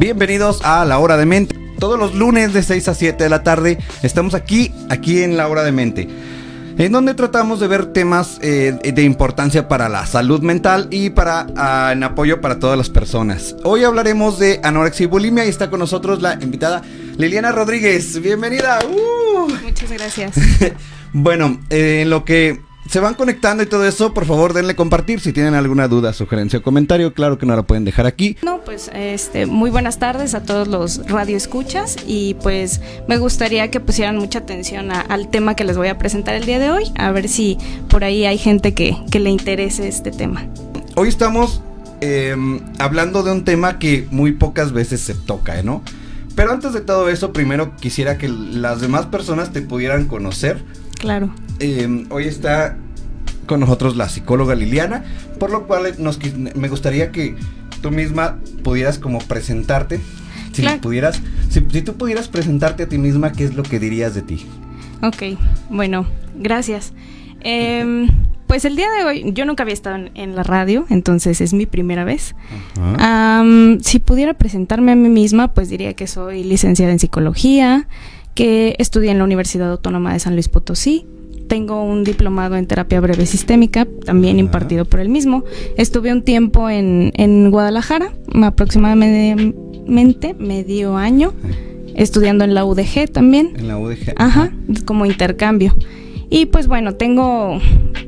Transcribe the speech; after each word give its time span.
Bienvenidos 0.00 0.62
a 0.64 0.86
La 0.86 0.98
Hora 0.98 1.18
de 1.18 1.26
Mente. 1.26 1.54
Todos 1.78 1.98
los 1.98 2.14
lunes 2.14 2.54
de 2.54 2.62
6 2.62 2.88
a 2.88 2.94
7 2.94 3.22
de 3.22 3.28
la 3.28 3.42
tarde 3.42 3.76
estamos 4.02 4.32
aquí, 4.32 4.72
aquí 4.88 5.22
en 5.22 5.36
La 5.36 5.46
Hora 5.46 5.62
de 5.62 5.72
Mente. 5.72 6.08
En 6.78 6.90
donde 6.90 7.12
tratamos 7.12 7.60
de 7.60 7.68
ver 7.68 7.84
temas 7.92 8.38
eh, 8.40 8.78
de 8.82 9.02
importancia 9.02 9.68
para 9.68 9.90
la 9.90 10.06
salud 10.06 10.40
mental 10.40 10.88
y 10.90 11.10
para 11.10 11.48
ah, 11.54 11.90
en 11.92 12.02
apoyo 12.02 12.40
para 12.40 12.58
todas 12.58 12.78
las 12.78 12.88
personas. 12.88 13.56
Hoy 13.62 13.84
hablaremos 13.84 14.38
de 14.38 14.58
anorexia 14.62 15.04
y 15.04 15.06
bulimia 15.06 15.44
y 15.44 15.50
está 15.50 15.68
con 15.68 15.80
nosotros 15.80 16.22
la 16.22 16.32
invitada 16.40 16.80
Liliana 17.18 17.52
Rodríguez. 17.52 18.22
Bienvenida. 18.22 18.78
Uh. 18.88 19.50
Muchas 19.62 19.92
gracias. 19.92 20.34
bueno, 21.12 21.60
eh, 21.68 22.00
en 22.00 22.08
lo 22.08 22.24
que 22.24 22.58
se 22.90 22.98
van 22.98 23.14
conectando 23.14 23.62
y 23.62 23.66
todo 23.66 23.86
eso, 23.86 24.12
por 24.12 24.26
favor 24.26 24.52
denle 24.52 24.74
compartir. 24.74 25.20
Si 25.20 25.32
tienen 25.32 25.54
alguna 25.54 25.86
duda, 25.86 26.12
sugerencia 26.12 26.58
o 26.58 26.62
comentario, 26.62 27.14
claro 27.14 27.38
que 27.38 27.46
no 27.46 27.54
la 27.54 27.62
pueden 27.62 27.84
dejar 27.84 28.04
aquí. 28.06 28.36
No, 28.42 28.62
pues 28.64 28.90
este, 28.92 29.46
muy 29.46 29.70
buenas 29.70 30.00
tardes 30.00 30.34
a 30.34 30.42
todos 30.42 30.66
los 30.66 31.06
radioescuchas 31.08 31.96
y 32.04 32.34
pues 32.42 32.80
me 33.06 33.16
gustaría 33.18 33.70
que 33.70 33.78
pusieran 33.78 34.16
mucha 34.16 34.40
atención 34.40 34.90
al 34.90 35.30
tema 35.30 35.54
que 35.54 35.62
les 35.62 35.76
voy 35.76 35.86
a 35.86 35.98
presentar 35.98 36.34
el 36.34 36.46
día 36.46 36.58
de 36.58 36.70
hoy, 36.70 36.84
a 36.96 37.12
ver 37.12 37.28
si 37.28 37.58
por 37.88 38.02
ahí 38.02 38.24
hay 38.24 38.38
gente 38.38 38.74
que, 38.74 38.96
que 39.12 39.20
le 39.20 39.30
interese 39.30 39.86
este 39.86 40.10
tema. 40.10 40.48
Hoy 40.96 41.08
estamos 41.08 41.62
em, 42.00 42.58
hablando 42.80 43.22
de 43.22 43.30
un 43.30 43.44
tema 43.44 43.78
que 43.78 44.08
muy 44.10 44.32
pocas 44.32 44.72
veces 44.72 45.00
se 45.00 45.14
toca, 45.14 45.62
¿no? 45.62 45.82
Pero 46.34 46.50
antes 46.50 46.72
de 46.72 46.80
todo 46.80 47.08
eso, 47.08 47.32
primero 47.32 47.76
quisiera 47.76 48.18
que 48.18 48.28
las 48.28 48.80
demás 48.80 49.06
personas 49.06 49.52
te 49.52 49.62
pudieran 49.62 50.06
conocer. 50.06 50.64
Claro. 51.00 51.30
Em, 51.58 52.06
hoy 52.10 52.24
está 52.24 52.76
con 53.46 53.60
nosotros 53.60 53.96
la 53.96 54.08
psicóloga 54.08 54.54
Liliana, 54.54 55.02
por 55.38 55.50
lo 55.50 55.66
cual 55.66 55.94
nos, 55.98 56.20
me 56.54 56.68
gustaría 56.68 57.10
que 57.10 57.34
tú 57.80 57.90
misma 57.90 58.38
pudieras 58.62 58.98
como 58.98 59.18
presentarte. 59.18 60.00
Si 60.52 60.62
pudieras, 60.80 61.20
si, 61.48 61.60
tú 61.60 61.94
pudieras 61.94 62.28
presentarte 62.28 62.82
a 62.82 62.88
ti 62.88 62.98
misma, 62.98 63.32
¿qué 63.32 63.44
es 63.44 63.54
lo 63.54 63.62
que 63.62 63.78
dirías 63.78 64.14
de 64.14 64.22
ti? 64.22 64.46
Ok, 65.02 65.38
bueno, 65.70 66.06
gracias. 66.36 66.92
Em, 67.40 68.08
pues 68.46 68.64
el 68.64 68.76
día 68.76 68.88
de 68.90 69.04
hoy, 69.04 69.32
yo 69.32 69.46
nunca 69.46 69.62
había 69.62 69.72
estado 69.72 70.10
en, 70.12 70.36
la 70.36 70.42
radio, 70.42 70.84
entonces 70.90 71.40
es 71.40 71.54
mi 71.54 71.66
primera 71.66 72.04
vez. 72.04 72.34
si 73.80 73.98
pudiera 74.00 74.34
presentarme 74.34 74.92
a 74.92 74.96
mí 74.96 75.08
misma, 75.08 75.54
pues 75.54 75.70
diría 75.70 75.94
que 75.94 76.06
soy 76.06 76.44
licenciada 76.44 76.92
en 76.92 76.98
psicología, 76.98 77.86
que 78.34 78.76
estudié 78.78 79.10
en 79.10 79.18
la 79.18 79.24
Universidad 79.24 79.70
Autónoma 79.70 80.12
de 80.12 80.18
San 80.18 80.34
Luis 80.34 80.48
Potosí, 80.48 81.06
tengo 81.50 81.82
un 81.82 82.04
diplomado 82.04 82.56
en 82.56 82.66
terapia 82.66 83.00
breve 83.00 83.26
sistémica, 83.26 83.84
también 84.04 84.38
impartido 84.38 84.84
por 84.84 85.00
el 85.00 85.08
mismo. 85.08 85.42
Estuve 85.76 86.12
un 86.12 86.22
tiempo 86.22 86.70
en, 86.70 87.10
en 87.16 87.50
Guadalajara, 87.50 88.12
aproximadamente 88.42 90.34
medio 90.38 90.96
año, 90.96 91.32
estudiando 91.96 92.44
en 92.44 92.54
la 92.54 92.64
UDG 92.64 93.10
también. 93.10 93.52
En 93.58 93.66
la 93.66 93.78
UDG. 93.78 94.14
Ajá, 94.14 94.52
como 94.84 95.06
intercambio. 95.06 95.74
Y 96.30 96.46
pues 96.46 96.68
bueno, 96.68 96.94
tengo 96.94 97.58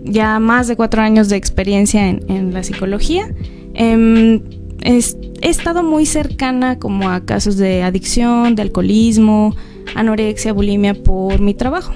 ya 0.04 0.38
más 0.38 0.68
de 0.68 0.76
cuatro 0.76 1.02
años 1.02 1.28
de 1.28 1.36
experiencia 1.36 2.08
en, 2.08 2.54
la 2.54 2.62
psicología. 2.62 3.28
Em, 3.74 4.40
he 4.84 5.48
estado 5.48 5.82
muy 5.82 6.06
cercana 6.06 6.78
como 6.78 7.10
a 7.10 7.24
casos 7.24 7.56
de 7.56 7.82
adicción, 7.82 8.54
de 8.54 8.62
alcoholismo, 8.62 9.56
anorexia, 9.94 10.52
bulimia 10.52 10.94
por 10.94 11.40
mi 11.40 11.54
trabajo. 11.54 11.92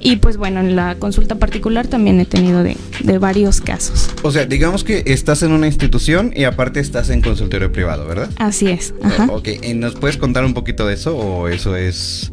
Y 0.00 0.16
pues 0.16 0.36
bueno, 0.36 0.60
en 0.60 0.76
la 0.76 0.94
consulta 0.96 1.36
particular 1.36 1.86
también 1.86 2.20
he 2.20 2.24
tenido 2.24 2.62
de, 2.62 2.76
varios 3.18 3.60
casos. 3.60 4.10
O 4.22 4.30
sea, 4.30 4.46
digamos 4.46 4.84
que 4.84 5.02
estás 5.06 5.42
en 5.42 5.52
una 5.52 5.66
institución 5.66 6.32
y 6.34 6.44
aparte 6.44 6.80
estás 6.80 7.10
en 7.10 7.20
consultorio 7.20 7.72
privado, 7.72 8.06
¿verdad? 8.06 8.30
Así 8.36 8.68
es. 8.68 8.94
Ajá. 9.02 9.26
ok, 9.30 9.48
¿nos 9.74 9.96
puedes 9.96 10.16
contar 10.16 10.44
un 10.44 10.54
poquito 10.54 10.86
de 10.86 10.94
eso 10.94 11.16
o 11.16 11.48
eso 11.48 11.76
es...? 11.76 12.30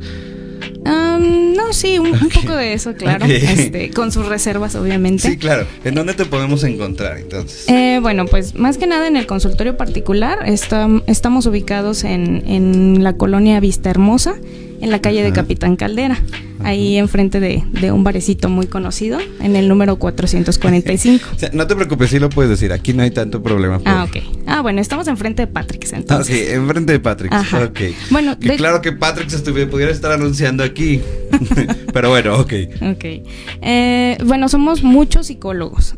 no, 0.86 1.74
sí, 1.74 1.98
un, 1.98 2.30
poco 2.30 2.56
de 2.56 2.74
eso, 2.74 2.94
claro. 2.94 3.26
Este, 3.26 3.90
con 3.90 4.12
sus 4.12 4.28
reservas, 4.28 4.76
obviamente. 4.76 5.28
Sí, 5.28 5.38
claro. 5.38 5.66
¿En 5.84 5.96
dónde 5.96 6.14
te 6.14 6.26
podemos 6.26 6.64
encontrar 6.64 7.18
entonces? 7.18 7.68
Eh, 7.68 8.00
bueno, 8.02 8.26
pues 8.26 8.56
más 8.56 8.78
que 8.78 8.86
nada 8.86 9.08
en 9.08 9.18
el 9.18 9.26
consultorio 9.26 9.76
particular. 9.78 10.40
estamos 10.46 11.46
ubicados 11.46 12.04
en, 12.04 12.44
en 12.48 13.04
la 13.04 13.14
colonia 13.14 13.60
Vista 13.60 13.90
Hermosa 13.90 14.36
en 14.82 14.92
la 14.92 15.00
calle 15.00 15.24
de 15.24 15.32
Capitán 15.32 15.76
Caldera, 15.76 16.18
ahí 16.64 16.98
enfrente 16.98 17.40
de, 17.40 17.64
de, 17.80 17.92
un 17.92 18.04
barecito 18.04 18.50
muy 18.50 18.68
conocido, 18.68 19.20
en 19.40 19.56
el 19.56 19.68
número 19.68 19.98
445. 19.98 21.26
o 21.36 21.40
sea, 21.40 21.50
no 21.54 21.68
te 21.68 21.76
preocupes, 21.76 22.10
sí 22.10 22.20
lo 22.20 22.30
puedes 22.30 22.50
decir, 22.50 22.74
aquí 22.74 22.94
no 22.94 23.04
hay 23.04 23.12
tanto 23.12 23.42
problema. 23.42 23.82
Ah, 23.86 24.06
ok. 24.08 24.24
Ah, 24.48 24.62
bueno, 24.62 24.82
estamos 24.82 25.08
enfrente 25.08 25.44
de 25.44 25.48
Patrick's 25.48 25.94
entonces. 25.94 26.36
Ah, 26.36 26.46
sí, 26.46 26.54
enfrente 26.54 26.94
de 26.94 27.00
Patrick's. 27.00 27.36
Ajá. 27.36 27.66
Ok. 27.66 27.80
Bueno, 28.10 28.38
claro 28.58 28.82
que 28.82 28.92
Patrick's 28.92 29.42
pudiera 29.70 29.92
estar 29.92 30.12
anunciando 30.12 30.64
aquí, 30.64 31.02
pero 31.94 32.10
bueno, 32.10 32.38
ok. 32.40 32.54
Ok. 32.92 33.06
Eh, 33.62 34.18
bueno, 34.26 34.50
somos 34.50 34.84
muchos 34.84 35.28
psicólogos. 35.28 35.96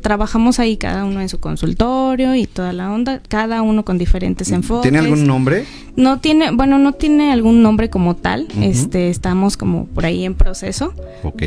trabajamos 0.00 0.58
ahí 0.58 0.76
cada 0.76 1.04
uno 1.04 1.20
en 1.20 1.28
su 1.28 1.38
consultorio 1.40 2.34
y 2.34 2.46
toda 2.46 2.72
la 2.72 2.92
onda, 2.92 3.20
cada 3.28 3.62
uno 3.62 3.84
con 3.84 3.98
diferentes 3.98 4.50
enfoques. 4.50 4.82
¿Tiene 4.82 4.98
algún 4.98 5.26
nombre? 5.26 5.64
No 5.96 6.20
tiene, 6.20 6.50
bueno, 6.50 6.78
no 6.78 6.92
tiene 6.92 7.32
algún 7.32 7.62
nombre 7.62 7.90
como 7.90 8.16
tal. 8.16 8.48
Este, 8.60 9.08
estamos 9.10 9.56
como 9.56 9.86
por 9.86 10.06
ahí 10.06 10.24
en 10.24 10.34
proceso. 10.34 10.94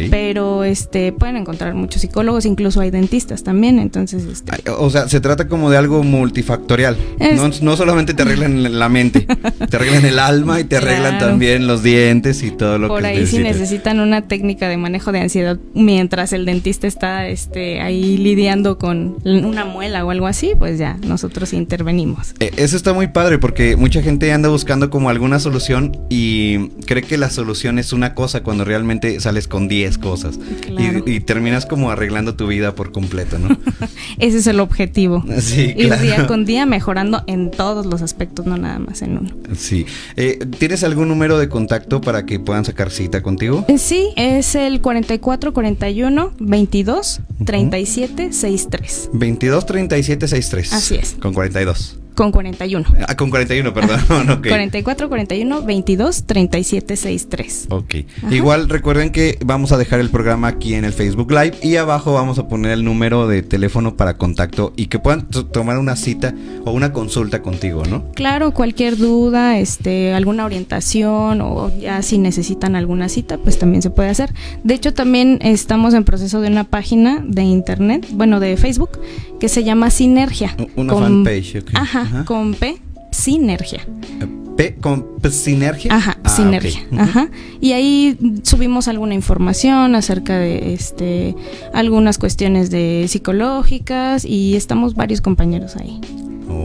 Pero 0.09 0.63
este, 0.63 1.11
pueden 1.11 1.37
encontrar 1.37 1.73
muchos 1.73 2.01
psicólogos, 2.01 2.45
incluso 2.45 2.81
hay 2.81 2.91
dentistas 2.91 3.43
también. 3.43 3.79
Entonces, 3.79 4.25
este, 4.25 4.69
o 4.71 4.89
sea, 4.89 5.09
se 5.09 5.19
trata 5.19 5.47
como 5.47 5.69
de 5.69 5.77
algo 5.77 6.03
multifactorial. 6.03 6.97
No, 7.61 7.75
solamente 7.75 8.13
te 8.13 8.23
arreglan 8.23 8.79
la 8.79 8.89
mente, 8.89 9.27
te 9.69 9.75
arreglan 9.75 10.05
el 10.05 10.19
alma 10.19 10.59
y 10.59 10.63
te 10.63 10.77
arreglan 10.77 11.19
también 11.19 11.67
los 11.67 11.83
dientes 11.83 12.43
y 12.43 12.51
todo 12.51 12.77
lo 12.77 12.87
por 12.87 12.97
que 12.97 13.01
Por 13.01 13.11
ahí 13.11 13.27
si 13.27 13.39
necesitan 13.39 13.99
una 13.99 14.21
técnica 14.23 14.69
de 14.69 14.77
manejo 14.77 15.11
de 15.11 15.19
ansiedad 15.19 15.57
mientras 15.73 16.33
el 16.33 16.45
dentista 16.45 16.87
está 16.87 17.27
este 17.27 17.81
ahí 17.81 18.17
lidiando 18.17 18.77
con 18.77 19.17
una 19.23 19.65
muela 19.65 20.05
o 20.05 20.11
algo 20.11 20.27
así, 20.27 20.53
pues 20.57 20.77
ya 20.77 20.97
nosotros 21.05 21.53
intervenimos. 21.53 22.33
Eh, 22.39 22.51
eso 22.57 22.75
está 22.75 22.93
muy 22.93 23.07
padre 23.07 23.39
porque 23.39 23.75
mucha 23.75 24.01
gente 24.01 24.31
anda 24.35 24.49
buscando 24.49 24.89
como 24.89 25.09
alguna 25.09 25.39
solución 25.39 25.97
y 26.09 26.69
cree 26.85 27.03
que 27.03 27.17
la 27.17 27.29
solución 27.29 27.79
es 27.79 27.93
una 27.93 28.13
cosa 28.13 28.43
cuando 28.43 28.65
realmente 28.65 29.19
sales 29.19 29.47
con 29.47 29.67
10 29.67 29.97
cosas 29.97 30.39
y, 31.05 31.19
terminas 31.21 31.65
como 31.65 31.89
arreglando 31.91 32.35
tu 32.35 32.47
vida 32.47 32.75
por 32.75 32.91
completo, 32.91 33.39
¿no? 33.39 33.57
Ese 34.19 34.37
es 34.37 34.47
el 34.47 34.59
objetivo. 34.59 35.23
Sí, 35.45 35.73
Ir 35.77 35.95
día 35.99 36.25
con 36.27 36.45
día 36.45 36.65
mejorando 36.65 37.23
en 37.27 37.51
todos 37.51 37.85
los 37.85 38.01
aspectos, 38.01 38.45
no 38.47 38.57
nada 38.57 38.79
más 38.79 39.01
en 39.03 39.17
uno. 39.17 39.29
Sí. 39.55 39.85
Eh, 40.15 40.39
¿Tienes 40.57 40.83
algún 40.83 41.07
número 41.07 41.37
de 41.37 41.49
contacto 41.49 42.01
para 42.01 42.25
que 42.25 42.39
puedan 42.39 42.65
sacar 42.65 42.89
cita 42.89 43.21
contigo? 43.21 43.63
Eh, 43.67 43.77
sí, 43.77 44.11
es 44.15 44.55
el 44.55 44.81
4441 44.81 46.33
22 46.39 47.21
37 47.45 48.33
63. 48.33 49.09
22 49.13 49.65
37 49.65 50.27
63. 50.27 50.73
Así 50.73 50.95
es. 50.95 51.15
Con 51.19 51.33
42. 51.33 51.99
Con 52.15 52.31
41. 52.31 52.85
Ah, 53.09 53.17
con 53.17 53.29
41, 53.29 53.73
perdón. 53.73 54.29
okay. 54.29 54.49
44, 54.49 55.09
41, 55.09 55.61
22, 55.63 56.23
37, 56.23 56.95
63. 56.95 57.67
Ok. 57.69 57.95
Igual 58.31 58.69
recuerden 58.69 59.11
que 59.11 59.37
vamos 59.43 59.73
a 59.73 59.77
dejar 59.77 59.99
el 59.99 60.09
programa 60.09 60.47
aquí 60.47 60.75
en 60.75 60.85
el 60.85 60.93
Facebook 60.93 61.29
Live 61.31 61.57
y 61.61 61.75
abajo 61.75 62.13
vamos 62.13 62.39
a 62.39 62.47
poner 62.47 62.71
el 62.71 62.85
número 62.85 63.27
de 63.27 63.43
teléfono 63.43 63.97
para 63.97 64.15
contacto 64.15 64.71
y 64.77 64.85
que 64.85 64.97
puedan 64.97 65.27
tomar 65.27 65.77
una 65.77 65.97
cita 65.97 66.33
o 66.63 66.71
una 66.71 66.93
consulta 66.93 67.41
contigo, 67.41 67.83
¿no? 67.83 68.05
Claro, 68.13 68.51
cualquier 68.51 68.95
duda, 68.95 69.59
este, 69.59 70.13
alguna 70.13 70.45
orientación 70.45 71.41
o 71.41 71.69
ya 71.77 72.01
si 72.01 72.17
necesitan 72.17 72.77
alguna 72.77 73.09
cita, 73.09 73.37
pues 73.39 73.59
también 73.59 73.81
se 73.81 73.89
puede 73.89 74.07
hacer. 74.07 74.33
De 74.63 74.73
hecho, 74.73 74.93
también 74.93 75.39
estamos 75.41 75.93
en 75.93 76.05
proceso 76.05 76.39
de 76.39 76.47
una 76.47 76.63
página 76.63 77.21
de 77.25 77.43
internet, 77.43 78.07
bueno, 78.11 78.39
de 78.39 78.55
Facebook, 78.55 79.01
que 79.37 79.49
se 79.49 79.65
llama 79.65 79.89
Sinergia. 79.89 80.55
Una 80.77 80.93
fanpage, 80.93 81.57
ok. 81.57 81.71
Ajá 81.73 82.04
con 82.25 82.53
P, 82.53 82.77
sinergia. 83.11 83.85
P 84.55 84.75
con 84.75 85.05
sinergia. 85.29 85.93
Ajá, 85.93 86.17
ah, 86.23 86.29
sinergia. 86.29 86.85
Ajá. 86.97 87.29
Y 87.59 87.73
ahí 87.73 88.17
subimos 88.43 88.87
alguna 88.87 89.13
información 89.13 89.95
acerca 89.95 90.37
de 90.37 90.73
este 90.73 91.35
algunas 91.73 92.17
cuestiones 92.17 92.69
de 92.69 93.05
psicológicas 93.07 94.23
y 94.23 94.55
estamos 94.55 94.95
varios 94.95 95.21
compañeros 95.21 95.75
ahí. 95.75 95.99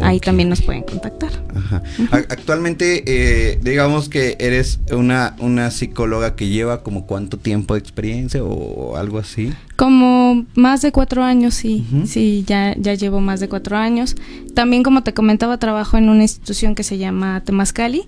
Ahí 0.02 0.20
también 0.20 0.48
nos 0.48 0.62
pueden 0.62 0.82
contactar. 0.82 1.30
Ajá. 1.54 1.82
Actualmente, 2.10 3.04
eh, 3.06 3.58
digamos 3.62 4.08
que 4.08 4.36
eres 4.38 4.80
una, 4.92 5.36
una 5.38 5.70
psicóloga 5.70 6.36
que 6.36 6.48
lleva 6.48 6.82
como 6.82 7.06
cuánto 7.06 7.38
tiempo 7.38 7.74
de 7.74 7.80
experiencia 7.80 8.42
o 8.42 8.96
algo 8.96 9.18
así. 9.18 9.52
Como 9.76 10.44
más 10.54 10.82
de 10.82 10.92
cuatro 10.92 11.22
años, 11.22 11.54
sí. 11.54 11.86
Sí, 12.04 12.44
ya, 12.46 12.74
ya 12.76 12.94
llevo 12.94 13.20
más 13.20 13.40
de 13.40 13.48
cuatro 13.48 13.78
años. 13.78 14.14
También, 14.54 14.82
como 14.82 15.02
te 15.02 15.14
comentaba, 15.14 15.56
trabajo 15.58 15.96
en 15.96 16.10
una 16.10 16.22
institución 16.22 16.74
que 16.74 16.82
se 16.82 16.98
llama 16.98 17.42
Temascali. 17.44 18.06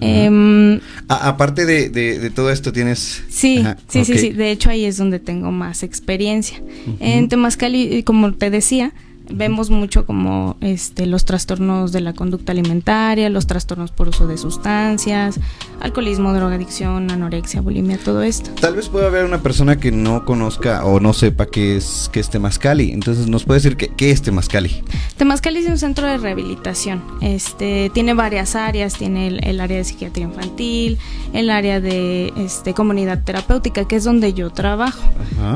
Em, 0.00 0.80
aparte 1.08 1.64
de, 1.64 2.30
todo 2.34 2.50
esto, 2.50 2.72
tienes. 2.72 3.22
Sí, 3.28 3.64
sí, 3.86 4.04
sí, 4.04 4.18
sí. 4.18 4.30
De 4.30 4.50
hecho, 4.50 4.70
ahí 4.70 4.84
es 4.84 4.96
donde 4.96 5.20
tengo 5.20 5.52
más 5.52 5.84
experiencia. 5.84 6.60
En 6.98 7.28
Temascali, 7.28 8.02
como 8.02 8.32
te 8.32 8.50
decía, 8.50 8.92
vemos 9.30 9.70
mucho 9.70 10.04
como 10.06 10.56
este 10.60 11.06
los 11.06 11.24
trastornos 11.24 11.92
de 11.92 12.00
la 12.00 12.12
conducta 12.12 12.52
alimentaria, 12.52 13.28
los 13.30 13.46
trastornos 13.46 13.90
por 13.90 14.08
uso 14.08 14.26
de 14.26 14.36
sustancias, 14.36 15.38
alcoholismo, 15.80 16.32
drogadicción, 16.32 17.10
anorexia, 17.10 17.60
bulimia, 17.60 17.98
todo 17.98 18.22
esto. 18.22 18.50
Tal 18.60 18.74
vez 18.74 18.88
pueda 18.88 19.06
haber 19.06 19.24
una 19.24 19.42
persona 19.42 19.78
que 19.78 19.92
no 19.92 20.24
conozca 20.24 20.84
o 20.84 21.00
no 21.00 21.12
sepa 21.12 21.46
qué 21.46 21.76
es 21.76 22.10
qué 22.12 22.20
es 22.20 22.30
Temazcali, 22.30 22.92
entonces 22.92 23.28
nos 23.28 23.44
puede 23.44 23.60
decir 23.60 23.76
qué, 23.76 24.10
es 24.10 24.22
Temazcali. 24.22 24.82
Temazcali 25.16 25.60
es 25.60 25.68
un 25.68 25.78
centro 25.78 26.06
de 26.06 26.18
rehabilitación. 26.18 27.02
Este 27.20 27.90
tiene 27.94 28.14
varias 28.14 28.56
áreas, 28.56 28.94
tiene 28.94 29.28
el, 29.28 29.60
área 29.60 29.78
de 29.78 29.84
psiquiatría 29.84 30.26
infantil, 30.26 30.98
el 31.32 31.50
área 31.50 31.80
de 31.80 32.32
este 32.36 32.74
comunidad 32.74 33.22
terapéutica, 33.24 33.86
que 33.86 33.96
es 33.96 34.04
donde 34.04 34.32
yo 34.32 34.50
trabajo. 34.50 35.02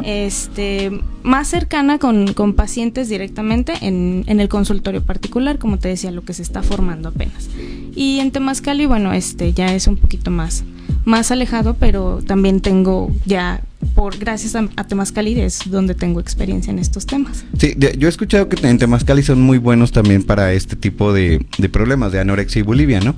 Este 0.04 0.90
más 1.22 1.48
cercana 1.48 1.98
con, 1.98 2.34
con 2.34 2.54
pacientes 2.54 3.08
directamente 3.08 3.55
en, 3.80 4.24
en, 4.26 4.40
el 4.40 4.48
consultorio 4.48 5.02
particular, 5.02 5.58
como 5.58 5.78
te 5.78 5.88
decía, 5.88 6.10
lo 6.10 6.22
que 6.22 6.34
se 6.34 6.42
está 6.42 6.62
formando 6.62 7.08
apenas. 7.08 7.48
Y 7.94 8.20
en 8.20 8.30
Temascali, 8.30 8.86
bueno, 8.86 9.12
este 9.12 9.52
ya 9.52 9.74
es 9.74 9.86
un 9.86 9.96
poquito 9.96 10.30
más, 10.30 10.64
más 11.04 11.30
alejado, 11.30 11.74
pero 11.74 12.20
también 12.26 12.60
tengo 12.60 13.10
ya 13.24 13.62
por 13.94 14.18
gracias 14.18 14.56
a, 14.56 14.68
a 14.76 14.84
Temascali 14.84 15.40
es 15.40 15.70
donde 15.70 15.94
tengo 15.94 16.20
experiencia 16.20 16.70
en 16.70 16.78
estos 16.78 17.06
temas. 17.06 17.44
Sí, 17.58 17.76
yo 17.98 18.08
he 18.08 18.10
escuchado 18.10 18.48
que 18.48 18.66
en 18.66 18.78
Temascali 18.78 19.22
son 19.22 19.40
muy 19.40 19.58
buenos 19.58 19.92
también 19.92 20.22
para 20.22 20.52
este 20.52 20.76
tipo 20.76 21.12
de, 21.12 21.44
de 21.58 21.68
problemas 21.68 22.12
de 22.12 22.20
anorexia 22.20 22.60
y 22.60 22.62
bulimia, 22.62 23.00
¿no? 23.00 23.14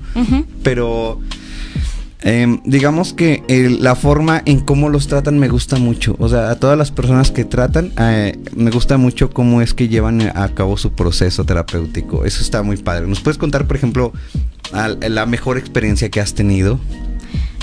Pero 0.62 1.20
Em, 2.22 2.60
digamos 2.64 3.12
que 3.12 3.44
la 3.80 3.94
forma 3.94 4.42
en 4.44 4.60
cómo 4.60 4.88
los 4.88 5.06
tratan 5.06 5.38
me 5.38 5.48
gusta 5.48 5.76
mucho. 5.76 6.16
O 6.18 6.28
sea, 6.28 6.50
a 6.50 6.56
todas 6.56 6.76
las 6.76 6.90
personas 6.90 7.30
que 7.30 7.44
tratan, 7.44 7.92
eh, 7.98 8.36
me 8.56 8.70
gusta 8.70 8.98
mucho 8.98 9.30
cómo 9.30 9.62
es 9.62 9.72
que 9.72 9.88
llevan 9.88 10.20
a 10.22 10.48
cabo 10.48 10.76
su 10.76 10.92
proceso 10.92 11.44
terapéutico. 11.44 12.24
Eso 12.24 12.42
está 12.42 12.62
muy 12.62 12.76
padre. 12.76 13.06
¿Nos 13.06 13.20
puedes 13.20 13.38
contar, 13.38 13.66
por 13.66 13.76
ejemplo, 13.76 14.12
la 14.72 15.26
mejor 15.26 15.58
experiencia 15.58 16.08
que 16.08 16.20
has 16.20 16.34
tenido? 16.34 16.80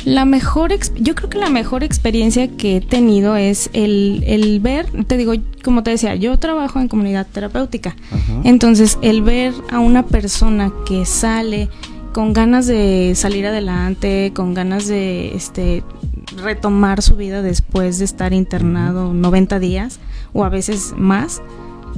La 0.05 0.23
mejor, 0.23 0.71
yo 0.99 1.15
creo 1.15 1.29
que 1.31 1.39
la 1.39 1.49
mejor 1.49 1.83
experiencia 1.83 2.47
que 2.47 2.77
he 2.77 2.81
tenido 2.81 3.35
es 3.35 3.71
el, 3.73 4.59
ver, 4.61 4.85
te 5.07 5.17
digo, 5.17 5.33
como 5.63 5.81
te 5.81 5.89
decía, 5.89 6.13
yo 6.13 6.37
trabajo 6.37 6.79
en 6.79 6.87
comunidad 6.87 7.25
terapéutica. 7.25 7.95
Entonces, 8.43 8.99
el 9.01 9.23
ver 9.23 9.53
a 9.71 9.79
una 9.79 10.05
persona 10.05 10.71
que 10.85 11.05
sale 11.05 11.69
con 12.15 12.31
ganas 12.31 12.65
de 12.65 13.11
salir 13.13 13.45
adelante, 13.45 14.31
con 14.33 14.53
ganas 14.53 14.87
de 14.87 15.35
este 15.35 15.83
retomar 16.37 17.01
su 17.01 17.17
vida 17.17 17.41
después 17.41 17.99
de 17.99 18.05
estar 18.05 18.31
internado 18.31 19.13
90 19.13 19.59
días 19.59 19.99
o 20.31 20.45
a 20.45 20.49
veces 20.49 20.93
más, 20.95 21.41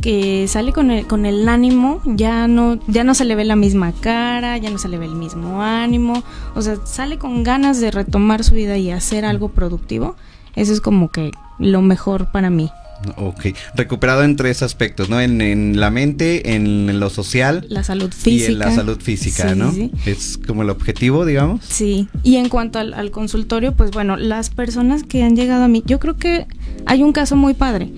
que 0.02 0.48
sale 0.48 0.74
con 0.74 0.90
el, 0.90 1.06
con 1.06 1.28
el 1.28 1.48
ánimo, 1.48 2.02
ya 2.04 2.48
no, 2.48 2.80
ya 2.88 3.04
no 3.04 3.14
se 3.14 3.26
le 3.26 3.36
ve 3.36 3.46
la 3.46 3.56
misma 3.56 3.92
cara, 3.92 4.58
ya 4.58 4.72
no 4.72 4.80
se 4.80 4.90
le 4.90 4.98
ve 4.98 5.06
el 5.06 5.14
mismo 5.14 5.62
ánimo, 5.62 6.24
o 6.56 6.64
sea, 6.64 6.84
sale 6.84 7.20
con 7.20 7.44
ganas 7.44 7.80
de 7.80 7.92
retomar 7.92 8.44
su 8.44 8.56
vida 8.56 8.76
y 8.76 8.90
hacer 8.90 9.24
algo 9.24 9.50
productivo, 9.50 10.16
eso 10.56 10.74
es 10.74 10.82
como 10.82 11.12
que 11.12 11.30
lo 11.60 11.84
mejor 11.84 12.32
para 12.32 12.50
mí. 12.50 12.72
Ok, 13.16 13.48
recuperado 13.76 14.24
en 14.24 14.36
tres 14.36 14.64
aspectos, 14.64 15.10
¿no? 15.10 15.22
En, 15.22 15.80
la 15.80 15.92
mente, 15.92 16.56
en 16.56 17.00
lo 17.00 17.10
social. 17.10 17.66
La 17.70 17.84
salud 17.84 18.12
física. 18.12 18.52
Y 18.52 18.54
en 18.54 18.60
la 18.60 18.72
salud 18.72 19.00
física, 19.00 19.56
¿no? 19.56 19.74
Es 20.06 20.40
como 20.46 20.64
el 20.64 20.70
objetivo, 20.70 21.26
digamos. 21.26 21.64
Sí, 21.64 22.08
y 22.24 22.38
en 22.38 22.50
cuanto 22.50 22.80
al, 22.80 23.12
consultorio, 23.12 23.74
pues 23.74 23.92
bueno, 23.92 24.18
las 24.18 24.50
personas 24.50 25.04
que 25.04 25.24
han 25.24 25.36
llegado 25.36 25.64
a 25.64 25.68
mí, 25.68 25.84
yo 25.86 26.00
creo 26.00 26.18
que 26.18 26.48
hay 26.86 27.04
un 27.04 27.12
caso 27.14 27.36
muy 27.36 27.54
padre, 27.54 27.90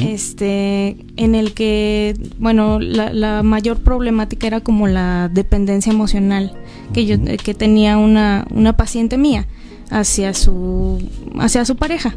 este, 0.00 0.96
en 1.16 1.34
el 1.34 1.52
que, 1.54 2.16
bueno, 2.38 2.80
la, 2.80 3.42
mayor 3.42 3.78
problemática 3.78 4.46
era 4.46 4.60
como 4.60 4.88
la 4.88 5.30
dependencia 5.32 5.92
emocional 5.92 6.52
que 6.92 7.06
yo, 7.06 7.16
que 7.42 7.54
tenía 7.54 7.96
una, 7.96 8.46
una 8.50 8.76
paciente 8.76 9.18
mía 9.18 9.46
hacia 9.90 10.34
su, 10.34 11.02
hacia 11.38 11.64
su 11.64 11.76
pareja. 11.76 12.14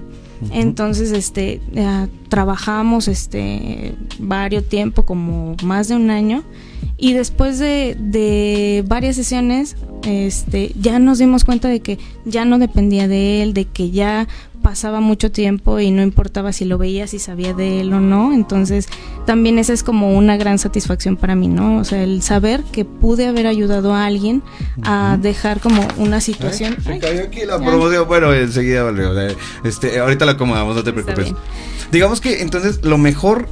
Entonces, 0.49 1.11
este, 1.11 1.61
trabajamos 2.29 3.07
este 3.07 3.93
varios 4.19 4.67
tiempo, 4.67 5.05
como 5.05 5.55
más 5.63 5.87
de 5.87 5.95
un 5.95 6.09
año, 6.09 6.43
y 6.97 7.13
después 7.13 7.59
de, 7.59 7.95
de, 7.99 8.83
varias 8.87 9.15
sesiones, 9.15 9.75
este, 10.03 10.71
ya 10.79 10.99
nos 10.99 11.19
dimos 11.19 11.43
cuenta 11.43 11.67
de 11.67 11.79
que 11.79 11.99
ya 12.25 12.45
no 12.45 12.59
dependía 12.59 13.07
de 13.07 13.41
él, 13.41 13.53
de 13.53 13.65
que 13.65 13.91
ya 13.91 14.27
pasaba 14.61 14.99
mucho 14.99 15.31
tiempo 15.31 15.79
y 15.79 15.91
no 15.91 16.01
importaba 16.01 16.53
si 16.53 16.65
lo 16.65 16.77
veía, 16.77 17.07
si 17.07 17.19
sabía 17.19 17.53
de 17.53 17.81
él 17.81 17.93
o 17.93 17.99
no. 17.99 18.33
Entonces, 18.33 18.87
también 19.25 19.59
esa 19.59 19.73
es 19.73 19.83
como 19.83 20.15
una 20.15 20.37
gran 20.37 20.59
satisfacción 20.59 21.17
para 21.17 21.35
mí, 21.35 21.47
¿no? 21.47 21.77
O 21.77 21.83
sea, 21.83 22.03
el 22.03 22.21
saber 22.21 22.63
que 22.71 22.85
pude 22.85 23.27
haber 23.27 23.47
ayudado 23.47 23.93
a 23.93 24.05
alguien 24.05 24.41
a 24.83 25.17
dejar 25.21 25.59
como 25.59 25.85
una 25.97 26.21
situación. 26.21 26.77
Se 26.83 26.99
cayó 26.99 27.23
aquí 27.23 27.45
la 27.45 27.57
promoción. 27.57 28.07
Bueno, 28.07 28.33
enseguida 28.33 28.85
Este, 29.63 29.99
ahorita 29.99 30.25
la 30.25 30.33
acomodamos, 30.33 30.75
no 30.75 30.83
te 30.83 30.93
preocupes. 30.93 31.33
Digamos 31.91 32.21
que 32.21 32.41
entonces 32.41 32.83
lo 32.83 32.97
mejor 32.97 33.47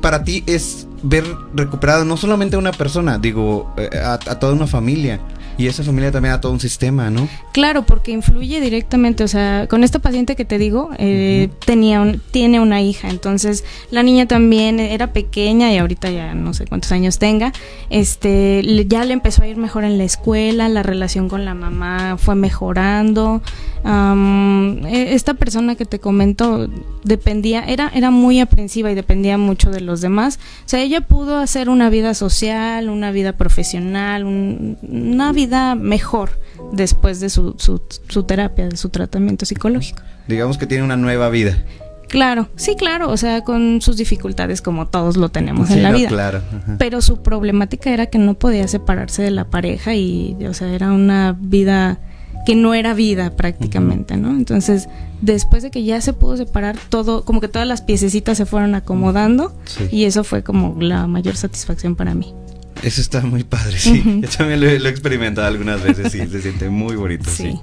para 0.00 0.24
ti 0.24 0.42
es 0.46 0.86
ver 1.02 1.24
recuperado 1.54 2.04
no 2.04 2.16
solamente 2.16 2.56
a 2.56 2.58
una 2.58 2.72
persona, 2.72 3.18
digo, 3.18 3.72
eh, 3.76 3.90
a 4.02 4.18
toda 4.18 4.52
una 4.52 4.66
familia. 4.66 5.20
Y 5.56 5.66
esa 5.68 5.82
familia 5.82 6.10
también 6.10 6.34
a 6.34 6.40
todo 6.40 6.52
un 6.52 6.60
sistema, 6.60 7.10
¿no? 7.10 7.28
Claro, 7.52 7.86
porque 7.86 8.10
influye 8.10 8.60
directamente, 8.60 9.22
o 9.24 9.28
sea, 9.28 9.66
con 9.68 9.84
esta 9.84 9.98
paciente 10.00 10.36
que 10.36 10.44
te 10.44 10.58
digo, 10.58 10.90
eh, 10.98 11.48
tenía 11.64 11.94
tiene 12.30 12.60
una 12.60 12.82
hija, 12.82 13.08
entonces 13.08 13.64
la 13.90 14.02
niña 14.02 14.26
también 14.26 14.80
era 14.80 15.12
pequeña 15.12 15.72
y 15.72 15.78
ahorita 15.78 16.10
ya 16.10 16.34
no 16.34 16.54
sé 16.54 16.66
cuántos 16.66 16.90
años 16.92 17.18
tenga, 17.18 17.52
este, 17.90 18.62
ya 18.88 19.04
le 19.04 19.12
empezó 19.12 19.42
a 19.42 19.46
ir 19.46 19.56
mejor 19.56 19.84
en 19.84 19.98
la 19.98 20.04
escuela, 20.04 20.68
la 20.68 20.82
relación 20.82 21.28
con 21.28 21.44
la 21.44 21.54
mamá 21.54 22.16
fue 22.18 22.34
mejorando, 22.34 23.42
e, 23.84 25.14
esta 25.14 25.34
persona 25.34 25.74
que 25.74 25.84
te 25.84 25.98
comento 25.98 26.68
dependía, 27.04 27.64
era, 27.64 27.90
era 27.94 28.10
muy 28.10 28.40
aprensiva 28.40 28.90
y 28.90 28.94
dependía 28.94 29.36
mucho 29.36 29.70
de 29.70 29.80
los 29.80 30.00
demás, 30.00 30.38
o 30.64 30.68
sea, 30.68 30.80
ella 30.80 31.02
pudo 31.02 31.38
hacer 31.38 31.68
una 31.68 31.90
vida 31.90 32.14
social, 32.14 32.88
una 32.88 33.10
vida 33.10 33.34
profesional, 33.34 34.24
una 34.24 35.32
vida 35.32 35.74
mejor 35.74 36.30
después 36.72 37.20
de 37.20 37.28
su, 37.28 37.56
su, 37.58 38.22
terapia, 38.24 38.68
de 38.68 38.76
su 38.76 38.88
tratamiento 38.88 39.44
psicológico. 39.44 40.02
Digamos 40.28 40.56
que 40.56 40.66
tiene 40.66 40.84
una 40.84 40.96
nueva 40.96 41.28
vida. 41.28 41.62
Claro, 42.08 42.48
sí, 42.56 42.76
claro, 42.76 43.10
o 43.10 43.16
sea, 43.16 43.42
con 43.42 43.80
sus 43.80 43.96
dificultades 43.96 44.62
como 44.62 44.86
todos 44.86 45.16
lo 45.16 45.30
tenemos 45.30 45.70
en 45.70 45.82
la 45.82 45.90
vida. 45.90 46.08
Claro. 46.08 46.42
Pero 46.78 47.00
su 47.00 47.22
problemática 47.22 47.90
era 47.90 48.06
que 48.06 48.18
no 48.18 48.34
podía 48.34 48.68
separarse 48.68 49.22
de 49.22 49.30
la 49.30 49.44
pareja 49.44 49.94
y, 49.94 50.36
o 50.48 50.54
sea, 50.54 50.72
era 50.72 50.92
una 50.92 51.36
vida 51.38 51.98
que 52.44 52.54
no 52.54 52.74
era 52.74 52.94
vida 52.94 53.36
prácticamente, 53.36 54.16
¿no? 54.16 54.30
Entonces, 54.30 54.88
después 55.20 55.62
de 55.62 55.70
que 55.70 55.84
ya 55.84 56.00
se 56.00 56.12
pudo 56.12 56.36
separar 56.36 56.76
todo, 56.88 57.24
como 57.24 57.40
que 57.40 57.48
todas 57.48 57.66
las 57.66 57.82
piececitas 57.82 58.36
se 58.36 58.46
fueron 58.46 58.74
acomodando 58.74 59.54
y 59.90 60.04
eso 60.04 60.24
fue 60.24 60.42
como 60.42 60.80
la 60.80 61.06
mayor 61.06 61.36
satisfacción 61.36 61.96
para 61.96 62.14
mí. 62.14 62.34
Eso 62.82 63.00
está 63.00 63.22
muy 63.22 63.44
padre, 63.44 63.78
sí. 63.78 64.02
Yo 64.20 64.28
también 64.28 64.60
lo, 64.60 64.66
he 64.66 64.90
experimentado 64.90 65.46
algunas 65.46 65.82
veces, 65.82 66.12
sí, 66.12 66.26
se 66.26 66.42
siente 66.42 66.68
muy 66.68 66.96
bonito, 66.96 67.30
sí. 67.30 67.58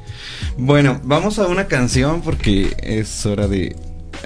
Bueno, 0.58 1.00
vamos 1.04 1.38
a 1.38 1.48
una 1.48 1.68
canción 1.68 2.22
porque 2.22 2.76
es 2.82 3.26
hora 3.28 3.48
de 3.48 3.76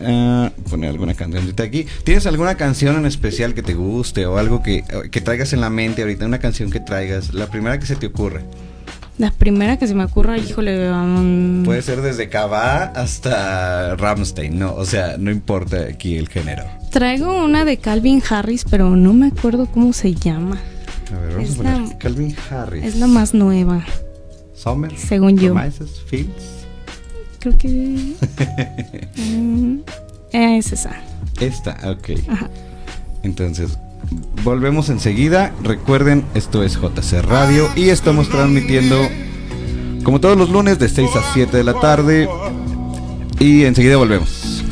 ah, 0.02 0.52
poner 0.70 0.92
alguna 0.92 1.14
canción 1.14 1.44
ahorita 1.44 1.64
aquí. 1.64 1.86
¿Tienes 2.06 2.26
alguna 2.28 2.56
canción 2.56 2.96
en 2.96 3.06
especial 3.06 3.54
que 3.54 3.62
te 3.62 3.74
guste 3.74 4.26
o 4.26 4.38
algo 4.38 4.64
que, 4.64 4.86
que 5.12 5.20
traigas 5.20 5.52
en 5.52 5.60
la 5.60 5.70
mente 5.70 6.04
ahorita? 6.04 6.26
Una 6.26 6.40
canción 6.40 6.72
que 6.72 6.80
traigas, 6.80 7.34
la 7.34 7.48
primera 7.48 7.78
que 7.78 7.88
se 7.88 7.98
te 7.98 8.06
ocurre. 8.06 8.46
La 9.18 9.32
primera 9.32 9.78
que 9.78 9.88
se 9.88 9.96
me 9.96 10.04
ocurra, 10.04 10.38
híjole. 10.38 10.92
Um... 10.92 11.64
Puede 11.64 11.82
ser 11.82 12.02
desde 12.02 12.28
Cava 12.28 12.84
hasta 12.84 13.96
Ramstein, 13.96 14.60
no, 14.60 14.76
o 14.76 14.86
sea, 14.86 15.18
no 15.18 15.32
importa 15.32 15.86
aquí 15.90 16.18
el 16.18 16.28
género. 16.28 16.66
Traigo 16.92 17.44
una 17.44 17.64
de 17.64 17.78
Calvin 17.78 18.22
Harris, 18.30 18.66
pero 18.70 18.90
no 18.96 19.14
me 19.14 19.28
acuerdo 19.28 19.68
cómo 19.68 19.94
se 19.94 20.14
llama. 20.14 20.60
A 21.14 21.20
ver, 21.20 21.36
vamos 21.36 21.50
es 21.50 21.56
a 21.56 21.58
poner 21.58 21.82
la, 21.82 21.98
Calvin 21.98 22.36
Harris. 22.50 22.84
Es 22.84 22.96
la 22.98 23.08
más 23.08 23.34
nueva. 23.34 23.86
Summer. 24.54 24.92
Según 24.98 25.38
yo. 25.38 25.56
Fields. 26.08 26.66
Creo 27.40 27.58
que. 27.58 27.68
mm, 29.16 29.80
es 30.32 30.74
esa. 30.74 30.92
Esta, 31.40 31.78
ok. 31.86 32.10
Ajá. 32.28 32.50
Entonces, 33.24 33.78
volvemos 34.44 34.90
enseguida. 34.90 35.54
Recuerden, 35.64 36.24
esto 36.34 36.64
es 36.64 36.80
JC 36.80 37.22
Radio 37.22 37.70
y 37.76 37.90
estamos 37.90 38.30
transmitiendo 38.30 38.98
como 40.04 40.22
todos 40.22 40.38
los 40.38 40.50
lunes 40.50 40.80
de 40.80 40.88
6 40.88 41.10
a 41.16 41.34
7 41.34 41.58
de 41.58 41.64
la 41.64 41.74
tarde. 41.74 42.30
Y 43.40 43.66
enseguida 43.66 43.98
volvemos. 43.98 44.64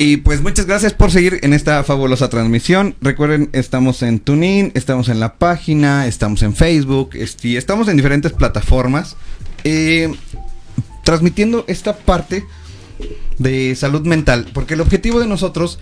Y 0.07 0.19
pues 0.19 0.43
muchas 0.43 0.67
gracias 0.67 0.93
por 0.93 1.11
seguir 1.11 1.41
en 1.41 1.55
esta 1.55 1.83
fabulosa 1.83 2.29
transmisión. 2.29 2.95
Recuerden, 3.01 3.49
estamos 3.55 4.03
en 4.03 4.21
TuneIn, 4.21 4.71
estamos 4.75 5.09
en 5.09 5.19
la 5.19 5.37
página, 5.37 6.07
estamos 6.07 6.43
en 6.43 6.55
Facebook, 6.55 7.13
y 7.43 7.57
estamos 7.57 7.89
en 7.89 7.97
diferentes 7.97 8.31
plataformas. 8.33 9.17
eh, 9.65 10.15
transmitiendo 11.05 11.65
esta 11.69 11.97
parte 11.97 12.45
de 13.39 13.75
salud 13.77 14.03
mental. 14.07 14.51
Porque 14.53 14.75
el 14.75 14.83
objetivo 14.83 15.21
de 15.21 15.27
nosotros, 15.27 15.79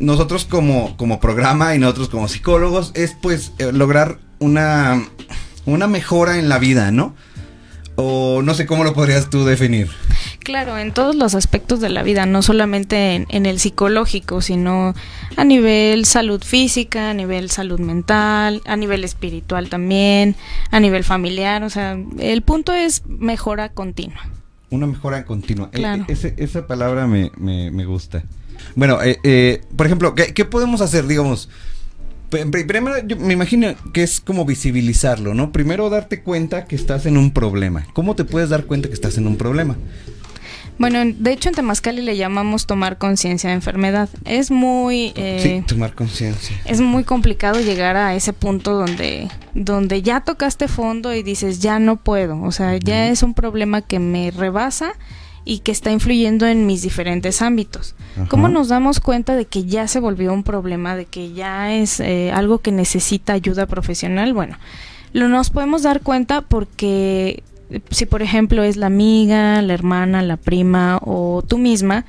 nosotros 0.00 0.46
como, 0.46 0.96
como 0.96 1.20
programa 1.20 1.76
y 1.76 1.78
nosotros 1.78 2.08
como 2.08 2.26
psicólogos, 2.26 2.90
es 2.94 3.14
pues 3.22 3.52
eh, 3.58 3.70
lograr 3.70 4.18
una, 4.40 5.00
una 5.64 5.86
mejora 5.86 6.40
en 6.40 6.48
la 6.48 6.58
vida, 6.58 6.90
¿no? 6.90 7.14
O 7.96 8.42
no 8.42 8.54
sé 8.54 8.66
cómo 8.66 8.82
lo 8.84 8.92
podrías 8.94 9.30
tú 9.30 9.44
definir. 9.44 9.88
Claro, 10.40 10.76
en 10.78 10.92
todos 10.92 11.14
los 11.14 11.34
aspectos 11.34 11.80
de 11.80 11.88
la 11.88 12.02
vida, 12.02 12.26
no 12.26 12.42
solamente 12.42 13.14
en, 13.14 13.26
en 13.30 13.46
el 13.46 13.58
psicológico, 13.60 14.40
sino 14.42 14.94
a 15.36 15.44
nivel 15.44 16.04
salud 16.04 16.42
física, 16.42 17.10
a 17.10 17.14
nivel 17.14 17.50
salud 17.50 17.78
mental, 17.80 18.60
a 18.66 18.76
nivel 18.76 19.04
espiritual 19.04 19.68
también, 19.70 20.36
a 20.70 20.80
nivel 20.80 21.04
familiar, 21.04 21.62
o 21.62 21.70
sea, 21.70 21.96
el 22.18 22.42
punto 22.42 22.72
es 22.72 23.06
mejora 23.06 23.70
continua. 23.70 24.20
Una 24.70 24.86
mejora 24.86 25.24
continua. 25.24 25.68
Eh, 25.72 25.78
Claro. 25.78 26.04
ese- 26.08 26.34
esa 26.36 26.66
palabra 26.66 27.06
me, 27.06 27.30
me- 27.36 27.70
me 27.70 27.84
gusta. 27.86 28.24
Bueno, 28.74 29.00
eh, 29.02 29.18
eh, 29.24 29.62
por 29.76 29.86
ejemplo, 29.86 30.14
¿qué, 30.14 30.34
qué 30.34 30.44
podemos 30.44 30.80
hacer? 30.80 31.06
Digamos, 31.06 31.48
Primero, 32.66 33.06
yo 33.06 33.16
me 33.16 33.32
imagino 33.32 33.74
que 33.92 34.02
es 34.02 34.20
como 34.20 34.44
visibilizarlo, 34.44 35.34
¿no? 35.34 35.52
Primero 35.52 35.88
darte 35.90 36.22
cuenta 36.22 36.64
que 36.64 36.76
estás 36.76 37.06
en 37.06 37.16
un 37.16 37.30
problema. 37.32 37.86
¿Cómo 37.92 38.14
te 38.16 38.24
puedes 38.24 38.48
dar 38.50 38.64
cuenta 38.64 38.88
que 38.88 38.94
estás 38.94 39.16
en 39.18 39.26
un 39.26 39.36
problema? 39.36 39.76
Bueno, 40.76 41.00
en- 41.00 41.22
de 41.22 41.32
hecho 41.32 41.48
en 41.48 41.54
Temascali 41.54 42.02
le 42.02 42.16
llamamos 42.16 42.66
tomar 42.66 42.98
conciencia 42.98 43.48
de 43.50 43.54
enfermedad. 43.54 44.08
Es 44.24 44.50
muy... 44.50 45.12
eh, 45.14 45.38
sí, 45.40 45.64
tomar 45.66 45.94
conciencia. 45.94 46.60
es 46.64 46.80
muy 46.80 47.04
complicado 47.04 47.60
llegar 47.60 47.96
a 47.96 48.16
ese 48.16 48.32
punto 48.32 48.72
donde, 48.74 49.28
donde 49.54 50.02
ya 50.02 50.20
tocaste 50.22 50.66
fondo 50.66 51.14
y 51.14 51.22
dices, 51.22 51.60
ya 51.60 51.78
no 51.78 51.96
puedo. 51.96 52.42
O 52.42 52.50
sea, 52.50 52.76
ya 52.78 53.08
es 53.08 53.22
un 53.22 53.34
problema 53.34 53.82
que 53.82 54.00
me 54.00 54.32
rebasa 54.32 54.94
y 55.44 55.58
que 55.58 55.72
está 55.72 55.90
influyendo 55.92 56.46
en 56.46 56.66
mis 56.66 56.82
diferentes 56.82 57.42
ámbitos. 57.42 57.94
Ajá. 58.16 58.26
¿Cómo 58.28 58.48
nos 58.48 58.68
damos 58.68 59.00
cuenta 59.00 59.36
de 59.36 59.44
que 59.44 59.64
ya 59.64 59.86
se 59.88 60.00
volvió 60.00 60.32
un 60.32 60.42
problema, 60.42 60.96
de 60.96 61.04
que 61.04 61.32
ya 61.32 61.74
es 61.74 62.00
eh, 62.00 62.30
algo 62.32 62.58
que 62.58 62.72
necesita 62.72 63.34
ayuda 63.34 63.66
profesional? 63.66 64.32
Bueno, 64.32 64.56
lo 65.12 65.28
nos 65.28 65.50
podemos 65.50 65.82
dar 65.82 66.00
cuenta 66.00 66.40
porque 66.40 67.42
eh, 67.70 67.80
si 67.90 68.06
por 68.06 68.22
ejemplo 68.22 68.62
es 68.62 68.76
la 68.76 68.86
amiga, 68.86 69.60
la 69.62 69.74
hermana, 69.74 70.22
la 70.22 70.36
prima 70.38 70.98
o 71.02 71.42
tú 71.46 71.58
misma, 71.58 72.04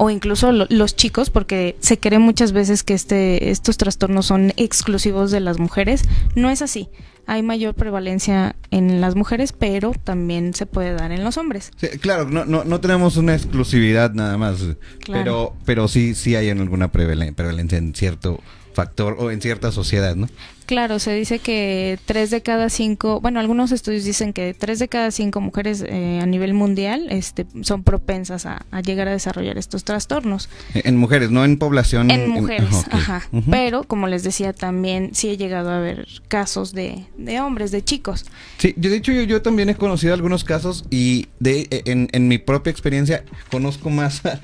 o 0.00 0.10
incluso 0.10 0.52
lo- 0.52 0.66
los 0.70 0.94
chicos, 0.96 1.28
porque 1.28 1.76
se 1.80 1.98
cree 1.98 2.18
muchas 2.20 2.52
veces 2.52 2.84
que 2.84 2.94
este, 2.94 3.50
estos 3.50 3.76
trastornos 3.76 4.26
son 4.26 4.52
exclusivos 4.56 5.30
de 5.30 5.40
las 5.40 5.58
mujeres. 5.58 6.02
No 6.36 6.50
es 6.50 6.62
así. 6.62 6.88
Hay 7.30 7.42
mayor 7.42 7.74
prevalencia 7.74 8.56
en 8.70 9.00
las 9.02 9.14
mujeres, 9.14 9.52
pero 9.52 9.92
también 10.02 10.54
se 10.54 10.64
puede 10.66 10.94
dar 10.94 11.12
en 11.12 11.22
los 11.22 11.36
hombres. 11.36 11.70
Sí, 11.76 11.86
claro, 12.00 12.28
no, 12.28 12.46
no, 12.46 12.64
no 12.64 12.80
tenemos 12.80 13.18
una 13.18 13.34
exclusividad 13.34 14.14
nada 14.14 14.38
más. 14.38 14.58
Claro. 15.04 15.22
Pero, 15.22 15.56
pero 15.66 15.88
sí, 15.88 16.14
sí 16.14 16.34
hay 16.36 16.48
en 16.48 16.58
alguna 16.60 16.90
prevalen- 16.90 17.34
prevalencia 17.34 17.76
en 17.76 17.94
cierto 17.94 18.40
factor 18.78 19.16
o 19.18 19.32
en 19.32 19.40
cierta 19.40 19.72
sociedad, 19.72 20.14
¿no? 20.14 20.28
Claro, 20.66 20.98
se 20.98 21.14
dice 21.14 21.38
que 21.38 21.98
tres 22.04 22.30
de 22.30 22.42
cada 22.42 22.68
cinco, 22.68 23.20
bueno, 23.22 23.40
algunos 23.40 23.72
estudios 23.72 24.04
dicen 24.04 24.32
que 24.34 24.54
tres 24.54 24.78
de 24.78 24.86
cada 24.86 25.10
cinco 25.10 25.40
mujeres 25.40 25.82
eh, 25.84 26.20
a 26.22 26.26
nivel 26.26 26.52
mundial 26.54 27.06
este, 27.10 27.46
son 27.62 27.82
propensas 27.82 28.44
a, 28.46 28.66
a 28.70 28.80
llegar 28.82 29.08
a 29.08 29.12
desarrollar 29.12 29.56
estos 29.58 29.82
trastornos. 29.82 30.48
En 30.74 30.96
mujeres, 30.96 31.30
no 31.30 31.42
en 31.44 31.56
población. 31.56 32.10
En 32.10 32.28
mujeres, 32.30 32.68
ajá. 32.90 33.22
Pero, 33.50 33.82
como 33.84 34.06
les 34.08 34.22
decía, 34.22 34.52
también 34.52 35.10
sí 35.14 35.30
he 35.30 35.36
llegado 35.38 35.70
a 35.70 35.80
ver 35.80 36.06
casos 36.28 36.72
de, 36.74 37.06
de 37.16 37.40
hombres, 37.40 37.70
de 37.72 37.82
chicos. 37.82 38.26
Sí, 38.58 38.74
yo 38.76 38.90
de 38.90 38.96
hecho 38.98 39.10
yo, 39.12 39.22
yo 39.22 39.40
también 39.42 39.70
he 39.70 39.74
conocido 39.74 40.12
algunos 40.14 40.44
casos 40.44 40.84
y 40.90 41.26
de 41.40 41.66
en, 41.86 42.08
en 42.12 42.28
mi 42.28 42.36
propia 42.38 42.70
experiencia 42.70 43.24
conozco 43.50 43.88
más. 43.90 44.24
a- 44.26 44.38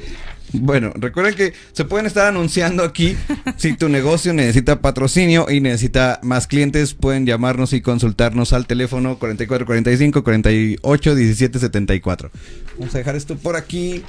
bueno, 0.61 0.93
recuerden 0.95 1.35
que 1.35 1.53
se 1.73 1.85
pueden 1.85 2.07
estar 2.07 2.27
anunciando 2.27 2.83
aquí. 2.83 3.17
Si 3.57 3.77
tu 3.77 3.89
negocio 3.89 4.33
necesita 4.33 4.81
patrocinio 4.81 5.47
y 5.51 5.61
necesita 5.61 6.21
más 6.23 6.47
clientes, 6.47 6.95
pueden 6.95 7.27
llamarnos 7.27 7.73
y 7.73 7.81
consultarnos 7.81 8.53
al 8.53 8.67
teléfono 8.67 9.19
4445 9.19 10.25
48 10.25 11.15
17 11.15 11.59
74. 11.59 12.31
Vamos 12.79 12.95
a 12.95 12.99
dejar 12.99 13.17
esto 13.17 13.37
por 13.37 13.57
aquí 13.57 14.03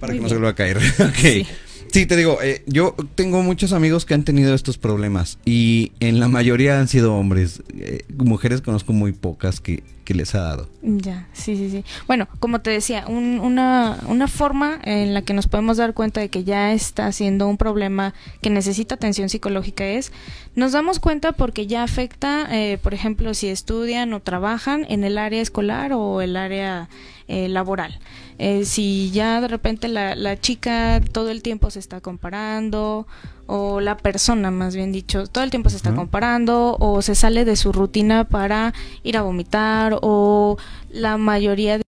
para 0.00 0.12
Muy 0.12 0.18
que 0.18 0.22
no 0.22 0.28
se 0.28 0.34
vuelva 0.34 0.50
a 0.50 0.54
caer. 0.54 0.78
ok. 0.98 1.14
Sí. 1.16 1.46
Sí, 1.92 2.04
te 2.04 2.16
digo, 2.16 2.38
eh, 2.42 2.62
yo 2.66 2.94
tengo 3.14 3.42
muchos 3.42 3.72
amigos 3.72 4.04
que 4.04 4.12
han 4.12 4.22
tenido 4.22 4.54
estos 4.54 4.76
problemas 4.76 5.38
y 5.46 5.92
en 6.00 6.20
la 6.20 6.28
mayoría 6.28 6.78
han 6.78 6.86
sido 6.86 7.14
hombres. 7.14 7.62
Eh, 7.78 8.02
mujeres 8.18 8.60
conozco 8.60 8.92
muy 8.92 9.12
pocas 9.12 9.60
que, 9.60 9.82
que 10.08 10.14
les 10.14 10.34
ha 10.34 10.40
dado. 10.40 10.70
Ya, 10.80 11.28
sí, 11.34 11.54
sí, 11.58 11.68
sí. 11.68 11.84
Bueno, 12.06 12.28
como 12.40 12.62
te 12.62 12.70
decía, 12.70 13.04
un- 13.08 13.40
una, 13.40 13.98
una 14.06 14.26
forma 14.26 14.78
en 14.84 15.12
la 15.12 15.20
que 15.20 15.34
nos 15.34 15.48
podemos 15.48 15.76
dar 15.76 15.92
cuenta 15.92 16.18
de 16.22 16.30
que 16.30 16.44
ya 16.44 16.72
está 16.72 17.12
siendo 17.12 17.46
un 17.46 17.58
problema 17.58 18.14
que 18.40 18.48
necesita 18.48 18.94
atención 18.94 19.28
psicológica 19.28 19.84
es, 19.86 20.10
nos 20.54 20.72
damos 20.72 20.98
cuenta 20.98 21.32
porque 21.32 21.66
ya 21.66 21.82
afecta, 21.82 22.48
eh, 22.50 22.78
por 22.82 22.94
ejemplo, 22.94 23.34
si 23.34 23.48
estudian 23.48 24.14
o 24.14 24.20
trabajan 24.20 24.86
en 24.88 25.04
el 25.04 25.18
área 25.18 25.42
escolar 25.42 25.92
o 25.92 26.22
el 26.22 26.38
área 26.38 26.88
eh, 27.28 27.48
laboral. 27.50 27.98
Eh, 28.38 28.64
si 28.64 29.10
ya 29.10 29.42
de 29.42 29.48
repente 29.48 29.88
la, 29.88 30.14
la 30.16 30.40
chica 30.40 31.02
todo 31.12 31.28
el 31.28 31.42
tiempo 31.42 31.70
se 31.70 31.80
está 31.80 32.00
comparando 32.00 33.06
o 33.48 33.80
la 33.80 33.96
persona 33.96 34.50
más 34.52 34.76
bien 34.76 34.92
dicho 34.92 35.26
todo 35.26 35.42
el 35.42 35.50
tiempo 35.50 35.70
se 35.70 35.76
está 35.76 35.90
comparando 35.96 36.76
o 36.78 37.02
se 37.02 37.14
sale 37.16 37.44
de 37.44 37.56
su 37.56 37.72
rutina 37.72 38.24
para 38.24 38.72
ir 39.02 39.16
a 39.16 39.22
vomitar 39.22 39.98
o 40.02 40.56
la 40.90 41.16
mayoría 41.16 41.78
de 41.78 41.82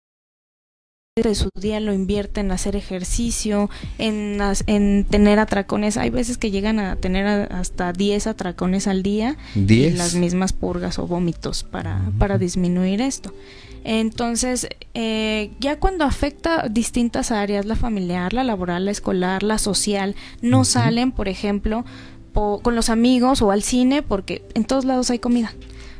de 1.22 1.34
su 1.34 1.48
día 1.60 1.80
lo 1.80 1.92
invierte 1.92 2.38
en 2.42 2.52
hacer 2.52 2.76
ejercicio, 2.76 3.68
en, 3.98 4.38
en 4.68 5.04
tener 5.04 5.40
atracones. 5.40 5.96
Hay 5.96 6.10
veces 6.10 6.38
que 6.38 6.52
llegan 6.52 6.78
a 6.78 6.94
tener 6.94 7.26
a- 7.26 7.44
hasta 7.58 7.92
10 7.92 8.28
atracones 8.28 8.86
al 8.86 9.02
día 9.02 9.36
y 9.56 9.62
10. 9.62 9.98
las 9.98 10.14
mismas 10.14 10.52
purgas 10.52 11.00
o 11.00 11.08
vómitos 11.08 11.64
para, 11.64 12.02
para 12.18 12.38
disminuir 12.38 13.00
esto. 13.00 13.34
Entonces, 13.84 14.68
eh, 14.94 15.50
ya 15.60 15.78
cuando 15.78 16.04
afecta 16.04 16.68
distintas 16.68 17.30
áreas, 17.30 17.66
la 17.66 17.76
familiar, 17.76 18.32
la 18.32 18.44
laboral, 18.44 18.84
la 18.84 18.90
escolar, 18.90 19.42
la 19.42 19.58
social, 19.58 20.14
no 20.42 20.64
salen, 20.64 21.12
por 21.12 21.28
ejemplo, 21.28 21.84
po- 22.32 22.60
con 22.62 22.74
los 22.74 22.90
amigos 22.90 23.40
o 23.42 23.50
al 23.50 23.62
cine 23.62 24.02
porque 24.02 24.42
en 24.54 24.64
todos 24.64 24.84
lados 24.84 25.10
hay 25.10 25.18
comida. 25.18 25.52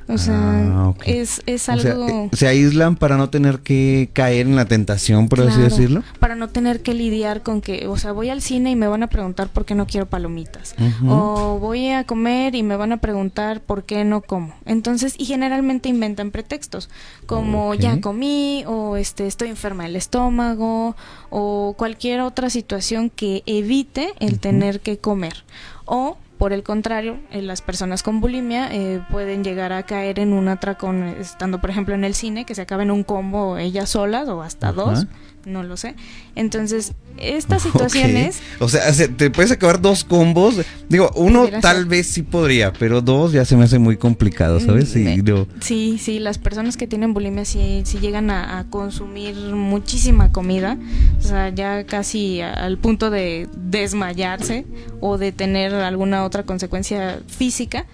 O 0.09 0.17
sea, 0.17 0.39
Ah, 0.39 0.95
es, 1.05 1.43
es 1.47 1.69
O 1.69 1.77
sea, 1.79 1.93
algo... 1.93 2.09
eh, 2.09 2.31
se 2.33 2.47
aíslan 2.47 2.97
para 2.97 3.17
no 3.17 3.29
tener 3.31 3.61
que 3.61 4.09
caer 4.13 4.47
en 4.47 4.57
la 4.57 4.65
tentación, 4.65 5.29
por 5.29 5.41
así 5.41 5.61
decirlo. 5.61 6.03
Para 6.19 6.35
no 6.35 6.49
tener 6.49 6.83
que 6.83 6.95
lidiar 6.95 7.43
con 7.43 7.61
que, 7.61 7.87
o 7.89 7.97
sea, 7.99 8.13
voy 8.13 8.31
al 8.31 8.41
cine 8.41 8.71
y 8.71 8.77
me 8.77 8.89
van 8.89 9.03
a 9.03 9.09
preguntar 9.09 9.49
por 9.49 9.65
qué 9.67 9.75
no 9.75 9.87
quiero 9.87 10.07
palomitas. 10.07 10.75
O 11.07 11.59
voy 11.61 11.91
a 11.91 12.05
comer 12.05 12.55
y 12.55 12.63
me 12.63 12.77
van 12.77 12.93
a 12.93 12.97
preguntar 12.99 13.61
por 13.61 13.85
qué 13.85 14.05
no 14.05 14.23
como. 14.23 14.55
Entonces, 14.65 15.15
y 15.19 15.27
generalmente 15.27 15.89
inventan 15.89 16.31
pretextos, 16.31 16.89
como 17.27 17.75
ya 17.75 18.01
comí, 18.01 18.65
o 18.67 18.97
este, 18.97 19.27
estoy 19.27 19.49
enferma 19.49 19.85
del 19.85 19.97
estómago, 19.97 20.97
o 21.31 21.75
cualquier 21.77 22.21
otra 22.21 22.49
situación 22.51 23.11
que 23.11 23.43
evite 23.47 24.13
el 24.21 24.39
tener 24.41 24.81
que 24.81 24.99
comer. 24.99 25.45
O 25.85 26.17
por 26.39 26.53
el 26.53 26.63
contrario, 26.63 27.19
eh, 27.31 27.43
las 27.43 27.63
personas 27.63 28.03
con 28.03 28.21
bulimia 28.21 28.73
eh, 28.73 29.05
pueden 29.11 29.43
llegar 29.43 29.73
a 29.73 29.83
caer 29.83 30.21
en 30.21 30.33
un 30.33 30.49
atracón, 30.49 31.03
eh, 31.03 31.17
estando 31.21 31.61
por 31.61 31.69
ejemplo 31.69 31.95
en 31.95 32.05
el 32.05 32.15
cine, 32.15 32.47
que 32.47 32.55
se 32.55 32.63
acaba 32.63 32.85
en 32.85 32.93
un 32.93 33.03
combo 33.03 33.59
ellas 33.59 33.91
solas 33.91 34.29
o 34.29 34.43
hasta 34.43 34.73
dos, 34.73 35.07
no 35.45 35.63
lo 35.63 35.77
sé. 35.77 35.95
Entonces, 36.35 36.93
estas 37.17 37.63
situaciones... 37.63 38.37
Ok. 38.57 38.63
O 38.63 38.69
sea, 38.69 38.93
se- 38.93 39.09
te 39.09 39.31
puedes 39.31 39.51
acabar 39.51 39.81
dos 39.81 40.05
combos. 40.05 40.57
Digo, 40.89 41.11
uno 41.17 41.47
tal 41.61 41.85
vez 41.87 42.07
sí 42.07 42.23
podría, 42.23 42.73
pero 42.73 43.01
dos 43.01 43.33
ya 43.33 43.45
se 43.45 43.57
me 43.57 43.65
hace 43.65 43.79
muy 43.79 43.97
complicado, 43.97 44.61
¿sabes? 44.61 44.91
Sí, 44.91 45.01
Mm, 45.01 45.25
no. 45.25 45.47
Sí, 45.61 45.99
sí, 46.01 46.19
las 46.19 46.39
personas 46.39 46.77
que 46.77 46.87
tienen 46.87 47.15
bulimia 47.15 47.45
sí, 47.45 47.83
sí 47.85 47.99
llegan 47.99 48.31
a, 48.31 48.59
a 48.59 48.65
consumir 48.65 49.35
muchísima 49.37 50.31
comida, 50.33 50.79
o 51.19 51.23
sea, 51.23 51.49
ya 51.51 51.85
casi 51.85 52.41
al 52.41 52.79
punto 52.79 53.11
de 53.11 53.49
desmayarse 53.57 54.65
o 55.01 55.19
de 55.19 55.33
tener 55.33 55.75
alguna 55.75 56.25
otra 56.25 56.43
consecuencia 56.45 57.21
física. 57.27 57.87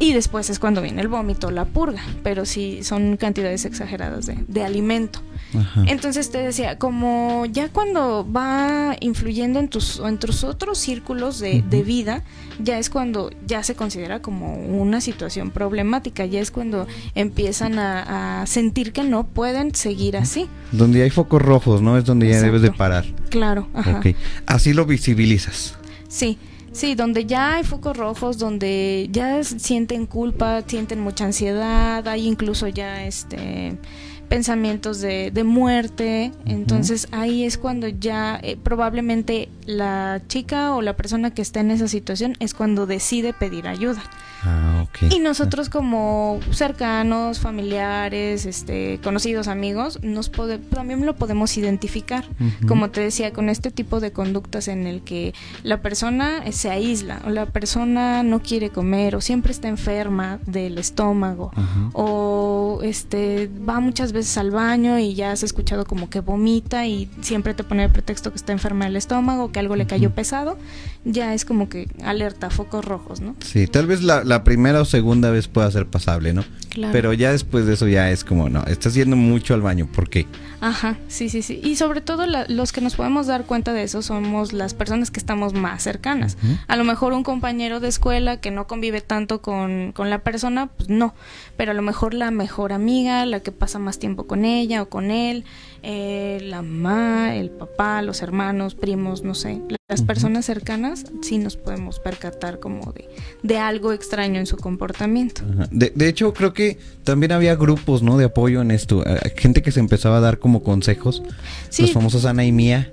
Y 0.00 0.12
después 0.12 0.50
es 0.50 0.58
cuando 0.58 0.82
viene 0.82 1.00
el 1.02 1.08
vómito, 1.08 1.50
la 1.52 1.64
purga, 1.66 2.02
pero 2.24 2.44
sí 2.46 2.80
son 2.82 3.16
cantidades 3.16 3.64
exageradas 3.64 4.26
de, 4.26 4.36
de 4.48 4.64
alimento. 4.64 5.20
Ajá. 5.58 5.84
Entonces 5.86 6.30
te 6.30 6.38
decía, 6.38 6.78
como 6.78 7.46
ya 7.46 7.68
cuando 7.68 8.26
va 8.30 8.96
influyendo 9.00 9.58
en 9.60 9.68
tus, 9.68 10.00
en 10.00 10.18
tus 10.18 10.44
otros 10.44 10.78
círculos 10.78 11.38
de, 11.38 11.62
vida, 11.84 12.22
ya 12.62 12.78
es 12.78 12.88
cuando 12.88 13.30
ya 13.46 13.62
se 13.62 13.74
considera 13.74 14.20
como 14.20 14.56
una 14.56 15.00
situación 15.00 15.50
problemática, 15.50 16.24
ya 16.24 16.40
es 16.40 16.50
cuando 16.50 16.86
empiezan 17.14 17.78
a, 17.78 18.42
a 18.42 18.46
sentir 18.46 18.92
que 18.92 19.04
no 19.04 19.24
pueden 19.24 19.74
seguir 19.74 20.16
así. 20.16 20.48
Donde 20.72 21.02
hay 21.02 21.10
focos 21.10 21.42
rojos, 21.42 21.82
¿no? 21.82 21.98
Es 21.98 22.04
donde 22.04 22.28
ya 22.28 22.40
debes 22.40 22.62
de 22.62 22.72
parar. 22.72 23.04
Claro, 23.30 23.68
ajá. 23.74 24.00
Así 24.46 24.72
lo 24.72 24.86
visibilizas. 24.86 25.76
Sí, 26.08 26.38
sí, 26.72 26.94
donde 26.94 27.26
ya 27.26 27.56
hay 27.56 27.64
focos 27.64 27.96
rojos, 27.96 28.38
donde 28.38 29.08
ya 29.10 29.42
sienten 29.42 30.06
culpa, 30.06 30.62
sienten 30.66 31.00
mucha 31.00 31.24
ansiedad, 31.24 32.06
hay 32.06 32.26
incluso 32.26 32.68
ya 32.68 33.04
este 33.04 33.76
pensamientos 34.24 35.00
de, 35.00 35.30
de 35.30 35.44
muerte, 35.44 36.32
entonces 36.44 37.08
ahí 37.12 37.44
es 37.44 37.58
cuando 37.58 37.88
ya 37.88 38.38
eh, 38.42 38.56
probablemente 38.62 39.48
la 39.66 40.20
chica 40.28 40.74
o 40.74 40.82
la 40.82 40.96
persona 40.96 41.32
que 41.32 41.42
está 41.42 41.60
en 41.60 41.70
esa 41.70 41.88
situación 41.88 42.36
es 42.40 42.54
cuando 42.54 42.86
decide 42.86 43.32
pedir 43.32 43.68
ayuda. 43.68 44.02
Ah, 44.44 44.84
ok. 44.84 45.10
Y 45.12 45.20
nosotros 45.20 45.68
como 45.70 46.38
cercanos, 46.50 47.38
familiares, 47.40 48.46
este, 48.46 49.00
conocidos, 49.02 49.48
amigos, 49.48 49.98
nos 50.02 50.30
pode- 50.30 50.58
también 50.58 51.04
lo 51.06 51.16
podemos 51.16 51.56
identificar. 51.56 52.24
Como 52.68 52.90
te 52.90 53.00
decía, 53.00 53.32
con 53.32 53.48
este 53.48 53.70
tipo 53.70 54.00
de 54.00 54.12
conductas 54.12 54.68
en 54.68 54.86
el 54.86 55.02
que 55.02 55.32
la 55.62 55.80
persona 55.80 56.42
se 56.52 56.70
aísla 56.70 57.20
o 57.26 57.30
la 57.30 57.46
persona 57.46 58.22
no 58.22 58.40
quiere 58.40 58.70
comer 58.70 59.16
o 59.16 59.20
siempre 59.20 59.52
está 59.52 59.68
enferma 59.68 60.38
del 60.46 60.78
estómago 60.78 61.50
o 61.94 62.80
este 62.82 63.50
va 63.68 63.80
muchas 63.80 64.12
veces 64.12 64.36
al 64.36 64.50
baño 64.50 64.98
y 64.98 65.14
ya 65.14 65.32
has 65.32 65.42
escuchado 65.42 65.84
como 65.84 66.10
que 66.10 66.20
vomita 66.20 66.86
y 66.86 67.08
siempre 67.22 67.54
te 67.54 67.64
pone 67.64 67.84
el 67.84 67.90
pretexto 67.90 68.30
que 68.30 68.36
está 68.36 68.52
enferma 68.52 68.84
del 68.86 68.96
estómago, 68.96 69.52
que 69.52 69.60
algo 69.60 69.76
le 69.76 69.86
cayó 69.86 70.10
pesado, 70.10 70.58
ya 71.04 71.34
es 71.34 71.44
como 71.44 71.68
que 71.68 71.88
alerta, 72.04 72.50
focos 72.50 72.84
rojos, 72.84 73.20
¿no? 73.20 73.36
Sí, 73.40 73.66
tal 73.66 73.86
vez 73.86 74.02
la, 74.02 74.24
la 74.24 74.33
primera 74.42 74.80
o 74.80 74.84
segunda 74.84 75.30
vez 75.30 75.46
pueda 75.46 75.70
ser 75.70 75.86
pasable, 75.86 76.32
¿no? 76.32 76.44
Claro. 76.74 76.92
Pero 76.92 77.12
ya 77.12 77.30
después 77.30 77.66
de 77.66 77.74
eso 77.74 77.86
ya 77.86 78.10
es 78.10 78.24
como, 78.24 78.48
no, 78.50 78.64
estás 78.64 78.94
yendo 78.94 79.14
mucho 79.16 79.54
al 79.54 79.62
baño. 79.62 79.86
¿Por 79.86 80.10
qué? 80.10 80.26
Ajá, 80.60 80.96
sí, 81.08 81.28
sí, 81.28 81.40
sí. 81.42 81.60
Y 81.62 81.76
sobre 81.76 82.00
todo 82.00 82.26
la- 82.26 82.46
los 82.48 82.72
que 82.72 82.80
nos 82.80 82.96
podemos 82.96 83.26
dar 83.28 83.44
cuenta 83.44 83.72
de 83.72 83.84
eso 83.84 84.02
somos 84.02 84.52
las 84.52 84.74
personas 84.74 85.10
que 85.12 85.20
estamos 85.20 85.52
más 85.54 85.82
cercanas. 85.84 86.36
A 86.66 86.76
lo 86.76 86.82
mejor 86.84 87.12
un 87.12 87.22
compañero 87.22 87.78
de 87.80 87.88
escuela 87.88 88.40
que 88.40 88.50
no 88.50 88.66
convive 88.66 89.00
tanto 89.02 89.40
con, 89.40 89.92
con 89.92 90.10
la 90.10 90.18
persona, 90.24 90.66
pues 90.66 90.88
no. 90.88 91.14
Pero 91.56 91.70
a 91.70 91.74
lo 91.74 91.82
mejor 91.82 92.12
la 92.12 92.30
mejor 92.32 92.72
amiga, 92.72 93.24
la 93.24 93.40
que 93.40 93.52
pasa 93.52 93.78
más 93.78 93.98
tiempo 94.00 94.26
con 94.26 94.44
ella 94.44 94.82
o 94.82 94.88
con 94.88 95.10
él, 95.12 95.44
eh, 95.82 96.40
la 96.42 96.62
mamá, 96.62 97.36
el 97.36 97.50
papá, 97.50 98.02
los 98.02 98.22
hermanos, 98.22 98.74
primos, 98.74 99.22
no 99.22 99.34
sé. 99.34 99.60
Las 99.88 100.00
personas 100.02 100.46
cercanas 100.46 101.04
sí 101.20 101.36
nos 101.38 101.56
podemos 101.58 102.00
percatar 102.00 102.58
como 102.58 102.90
de, 102.92 103.06
de 103.42 103.58
algo 103.58 103.92
extraño 103.92 104.40
en 104.40 104.46
su 104.46 104.56
comportamiento. 104.56 105.42
De, 105.70 105.92
de 105.94 106.08
hecho, 106.08 106.32
creo 106.32 106.54
que 106.54 106.63
también 107.04 107.32
había 107.32 107.54
grupos, 107.56 108.02
¿no? 108.02 108.16
De 108.16 108.24
apoyo 108.26 108.60
en 108.62 108.70
esto. 108.70 109.02
Gente 109.36 109.62
que 109.62 109.72
se 109.72 109.80
empezaba 109.80 110.18
a 110.18 110.20
dar 110.20 110.38
como 110.38 110.62
consejos. 110.62 111.22
Sí, 111.70 111.82
Los 111.82 111.92
famosos 111.92 112.24
Ana 112.24 112.44
y 112.44 112.52
Mía. 112.52 112.90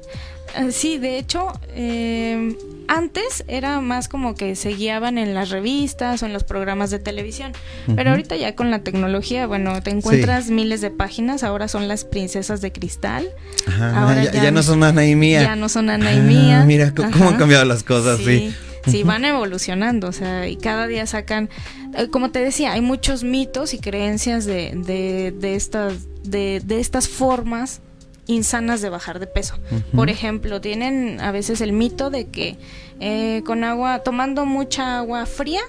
Eh, 0.58 0.72
Sí, 0.74 0.98
de 0.98 1.18
hecho, 1.18 1.48
eh, 1.70 2.58
antes 2.90 3.46
era 3.48 3.80
más 3.80 4.10
como 4.10 4.36
que 4.36 4.58
se 4.58 4.72
guiaban 4.74 5.18
en 5.18 5.34
las 5.34 5.50
revistas 5.50 6.22
o 6.22 6.26
en 6.26 6.34
los 6.34 6.44
programas 6.44 6.90
de 6.92 7.00
televisión, 7.00 7.54
pero 7.96 8.10
ahorita 8.10 8.36
ya 8.36 8.54
con 8.54 8.70
la 8.70 8.80
tecnología, 8.84 9.48
bueno, 9.48 9.82
te 9.82 9.92
encuentras 9.92 10.50
miles 10.50 10.82
de 10.82 10.92
páginas, 10.92 11.44
ahora 11.46 11.70
son 11.70 11.88
las 11.88 12.04
princesas 12.04 12.60
de 12.60 12.74
cristal, 12.74 13.30
Ajá, 13.66 14.02
Ahora 14.04 14.24
ya, 14.26 14.32
ya 14.34 14.44
ya 14.44 14.52
no 14.52 14.62
son 14.62 14.84
Ana 14.84 15.06
y 15.08 15.16
Mía. 15.16 15.42
ya 15.42 15.56
no 15.56 15.70
son 15.70 15.90
Ana 15.90 16.12
y 16.12 16.18
Ah, 16.18 16.22
Mía. 16.24 16.64
Mira 16.66 16.94
cómo 16.94 17.30
han 17.30 17.38
cambiado 17.38 17.64
las 17.64 17.84
cosas, 17.84 18.18
sí. 18.18 18.26
Sí, 18.26 18.56
van 19.04 19.26
evolucionando, 19.26 20.08
o 20.08 20.12
sea, 20.12 20.48
y 20.48 20.56
cada 20.56 20.88
día 20.88 21.06
sacan, 21.06 21.50
eh, 21.96 22.08
como 22.08 22.32
te 22.32 22.40
decía, 22.40 22.74
hay 22.74 22.82
muchos 22.82 23.24
mitos 23.24 23.74
y 23.74 23.80
creencias 23.80 24.46
de, 24.46 24.74
de, 24.76 25.32
de 25.32 25.56
estas, 25.56 26.08
de, 26.24 26.62
de 26.64 26.80
estas 26.80 27.08
formas 27.08 27.82
insanas 28.28 28.82
de 28.82 28.90
bajar 28.90 29.20
de 29.20 29.28
peso. 29.28 29.56
Por 29.96 30.10
ejemplo, 30.10 30.62
tienen 30.62 31.20
a 31.22 31.32
veces 31.32 31.62
el 31.62 31.74
mito 31.74 32.10
de 32.10 32.28
que 32.28 32.58
eh, 33.00 33.42
con 33.46 33.64
agua, 33.64 34.00
tomando 34.00 34.46
mucha 34.46 34.98
agua 35.00 35.26
fría, 35.26 35.62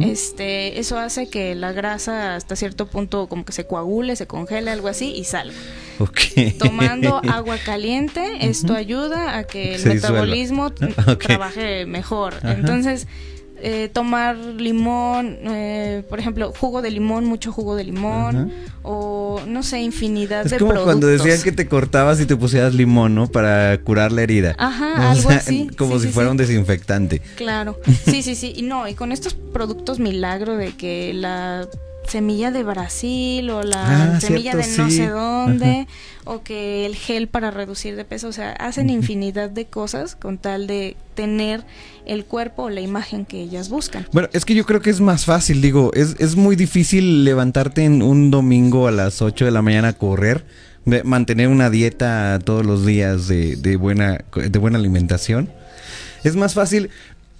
este, 0.00 0.78
eso 0.78 0.98
hace 0.98 1.28
que 1.28 1.56
la 1.56 1.72
grasa 1.72 2.36
hasta 2.36 2.54
cierto 2.54 2.86
punto 2.86 3.26
como 3.28 3.44
que 3.44 3.52
se 3.52 3.66
coagule, 3.66 4.14
se 4.14 4.26
congele, 4.28 4.70
algo 4.70 4.86
así, 4.86 5.12
y 5.12 5.24
salga. 5.24 5.56
Tomando 6.58 7.20
agua 7.30 7.56
caliente, 7.64 8.22
esto 8.48 8.74
ayuda 8.74 9.36
a 9.38 9.44
que 9.44 9.74
el 9.74 9.80
Se 9.80 9.94
metabolismo 9.94 10.72
trabaje 11.26 11.86
mejor. 11.86 12.34
Ajá. 12.38 12.52
Entonces, 12.54 13.06
eh, 13.66 13.88
tomar 13.90 14.36
limón, 14.36 15.38
eh, 15.46 16.02
por 16.10 16.18
ejemplo, 16.18 16.52
jugo 16.58 16.82
de 16.82 16.90
limón, 16.90 17.24
mucho 17.24 17.50
jugo 17.52 17.76
de 17.76 17.84
limón, 17.84 18.36
Ajá. 18.36 18.72
o 18.82 19.40
no 19.46 19.62
sé, 19.62 19.80
infinidad 19.80 20.44
Es 20.44 20.50
de 20.50 20.58
como 20.58 20.72
productos. 20.72 20.92
cuando 20.92 21.06
decían 21.06 21.40
que 21.42 21.52
te 21.52 21.66
cortabas 21.66 22.20
y 22.20 22.26
te 22.26 22.36
pusieras 22.36 22.74
limón, 22.74 23.14
¿no? 23.14 23.26
Para 23.28 23.78
curar 23.80 24.12
la 24.12 24.22
herida. 24.22 24.54
Ajá, 24.58 24.94
O 24.98 25.10
algo 25.12 25.28
sea, 25.30 25.38
así. 25.38 25.70
Como 25.78 25.94
Sí, 25.94 26.00
si 26.02 26.06
sí, 26.08 26.12
fuera 26.12 26.28
sí. 26.28 26.30
un 26.32 26.36
desinfectante. 26.36 27.22
Claro, 27.36 27.78
sí, 28.04 28.22
sí, 28.22 28.34
sí. 28.34 28.52
Y 28.54 28.62
no, 28.62 28.86
y 28.88 28.94
con 28.94 29.12
estos 29.12 29.32
productos 29.34 29.98
milagro 29.98 30.56
de 30.58 30.72
que 30.72 31.14
la 31.14 31.66
semilla 32.08 32.50
de 32.50 32.62
Brasil 32.62 33.48
o 33.50 33.62
la 33.62 34.14
Ah, 34.16 34.20
semilla 34.20 34.52
cierto, 34.52 34.70
de 34.70 34.76
no 34.78 34.90
sí. 34.90 34.96
sé 34.96 35.08
dónde 35.08 35.86
o 36.24 36.42
que 36.42 36.86
el 36.86 36.94
gel 36.96 37.28
para 37.28 37.50
reducir 37.50 37.96
de 37.96 38.04
peso, 38.04 38.28
o 38.28 38.32
sea, 38.32 38.52
hacen 38.52 38.88
infinidad 38.90 39.50
de 39.50 39.66
cosas 39.66 40.14
con 40.16 40.38
tal 40.38 40.66
de 40.66 40.96
tener 41.14 41.64
el 42.06 42.24
cuerpo 42.24 42.64
o 42.64 42.70
la 42.70 42.80
imagen 42.80 43.24
que 43.24 43.40
ellas 43.40 43.68
buscan. 43.68 44.06
Bueno, 44.12 44.28
es 44.32 44.44
que 44.44 44.54
yo 44.54 44.64
creo 44.64 44.80
que 44.80 44.90
es 44.90 45.00
más 45.00 45.24
fácil, 45.24 45.60
digo, 45.60 45.90
es, 45.94 46.16
es 46.18 46.36
muy 46.36 46.56
difícil 46.56 47.24
levantarte 47.24 47.84
en 47.84 48.02
un 48.02 48.30
domingo 48.30 48.86
a 48.88 48.90
las 48.90 49.20
8 49.22 49.44
de 49.44 49.50
la 49.50 49.62
mañana 49.62 49.88
a 49.88 49.92
correr, 49.92 50.44
de- 50.86 51.04
mantener 51.04 51.48
una 51.48 51.68
dieta 51.70 52.38
todos 52.44 52.64
los 52.64 52.84
días 52.86 53.28
de, 53.28 53.56
de 53.56 53.76
buena, 53.76 54.24
de 54.34 54.58
buena 54.58 54.78
alimentación. 54.78 55.50
Es 56.24 56.36
más 56.36 56.54
fácil 56.54 56.88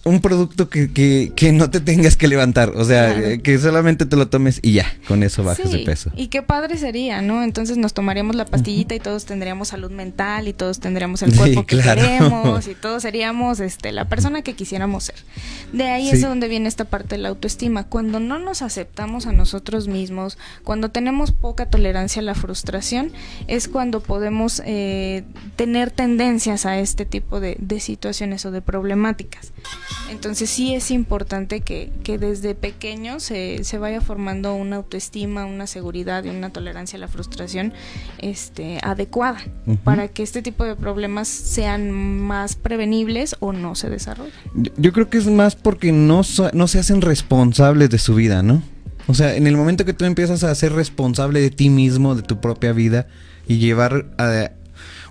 un 0.04 0.20
producto 0.20 0.68
que, 0.68 0.90
que, 0.92 1.32
que 1.34 1.52
no 1.52 1.70
te 1.70 1.80
tengas 1.80 2.16
que 2.16 2.28
levantar, 2.28 2.70
o 2.76 2.84
sea, 2.84 3.12
Claro. 3.14 3.26
eh, 3.26 3.40
que 3.42 3.58
solamente 3.58 4.04
te 4.06 4.16
lo 4.16 4.28
tomes 4.28 4.60
y 4.62 4.72
ya, 4.72 4.86
con 5.08 5.22
eso 5.22 5.42
bajas 5.44 5.70
de 5.72 5.78
peso. 5.78 6.10
Y 6.14 6.28
qué 6.28 6.42
padre 6.42 6.76
sería, 6.76 7.22
¿no? 7.22 7.42
Entonces 7.42 7.78
nos 7.78 7.94
tomaríamos 7.94 8.36
la 8.36 8.44
pastillita 8.44 8.94
y 8.94 9.00
todos 9.00 9.24
tendríamos 9.24 9.68
salud 9.68 9.90
mental 9.90 10.46
y 10.46 10.52
todos 10.52 10.78
tendríamos 10.80 11.22
el 11.22 11.32
Sí, 11.32 11.38
cuerpo 11.38 11.66
que 11.66 11.78
claro. 11.78 12.02
queremos 12.02 12.68
y 12.68 12.74
todos 12.74 13.02
seríamos 13.02 13.60
este 13.60 13.92
la 13.92 14.06
persona 14.08 14.42
que 14.42 14.54
quisiéramos 14.54 15.04
ser. 15.04 15.16
De 15.72 15.84
ahí 15.84 16.08
Sí. 16.10 16.16
es 16.16 16.20
donde 16.22 16.48
viene 16.48 16.68
esta 16.68 16.84
parte 16.84 17.16
de 17.16 17.22
la 17.22 17.30
autoestima. 17.30 17.84
Cuando 17.84 18.20
no 18.20 18.38
nos 18.38 18.60
aceptamos 18.62 19.26
a 19.26 19.32
nosotros 19.32 19.88
mismos, 19.88 20.36
cuando 20.64 20.90
tenemos 20.90 21.32
poca 21.32 21.66
tolerancia 21.66 22.20
a 22.20 22.24
la 22.24 22.34
frustración, 22.34 23.10
es 23.48 23.68
cuando 23.68 24.00
podemos 24.00 24.60
eh, 24.66 25.24
tener 25.56 25.90
tendencias 25.90 26.66
a 26.66 26.78
este 26.78 27.06
tipo 27.06 27.40
de, 27.40 27.56
de 27.58 27.80
situaciones 27.80 28.44
o 28.44 28.50
de 28.50 28.60
problemáticas. 28.60 29.52
Entonces 30.10 30.50
sí 30.50 30.74
es 30.74 30.90
importante 30.90 31.60
que, 31.60 31.90
que 32.02 32.18
desde 32.18 32.54
pequeño 32.54 33.20
se, 33.20 33.64
se 33.64 33.78
vaya 33.78 34.00
formando 34.00 34.54
una 34.54 34.76
autoestima, 34.76 35.44
una 35.46 35.66
seguridad 35.66 36.24
y 36.24 36.28
una 36.28 36.50
tolerancia 36.50 36.96
a 36.96 37.00
la 37.00 37.08
frustración 37.08 37.72
este, 38.18 38.78
adecuada 38.82 39.40
para 39.82 40.08
que 40.08 40.22
este 40.22 40.42
tipo 40.42 40.64
de 40.64 40.76
problemas 40.76 41.28
sean 41.28 41.90
más 41.90 42.54
prevenibles 42.56 43.36
o 43.40 43.52
no 43.52 43.74
se 43.74 43.88
desarrollen. 43.90 44.32
Yo- 44.54 44.72
Yo 44.76 44.92
creo 44.92 45.08
que 45.08 45.18
es 45.18 45.26
más 45.26 45.56
porque 45.56 45.90
no, 45.92 46.22
so- 46.22 46.50
no 46.52 46.68
se 46.68 46.78
hacen 46.78 47.00
responsables 47.00 47.90
de 47.90 47.98
su 47.98 48.14
vida, 48.14 48.42
¿no? 48.42 48.62
O 49.06 49.14
sea, 49.14 49.34
en 49.36 49.46
el 49.46 49.56
momento 49.56 49.84
que 49.84 49.92
tú 49.92 50.04
empiezas 50.04 50.44
a 50.44 50.54
ser 50.54 50.72
responsable 50.72 51.40
de 51.40 51.50
ti 51.50 51.68
mismo, 51.70 52.14
de 52.14 52.22
tu 52.22 52.40
propia 52.40 52.72
vida 52.72 53.06
y 53.48 53.58
llevar 53.58 54.06
a- 54.18 54.50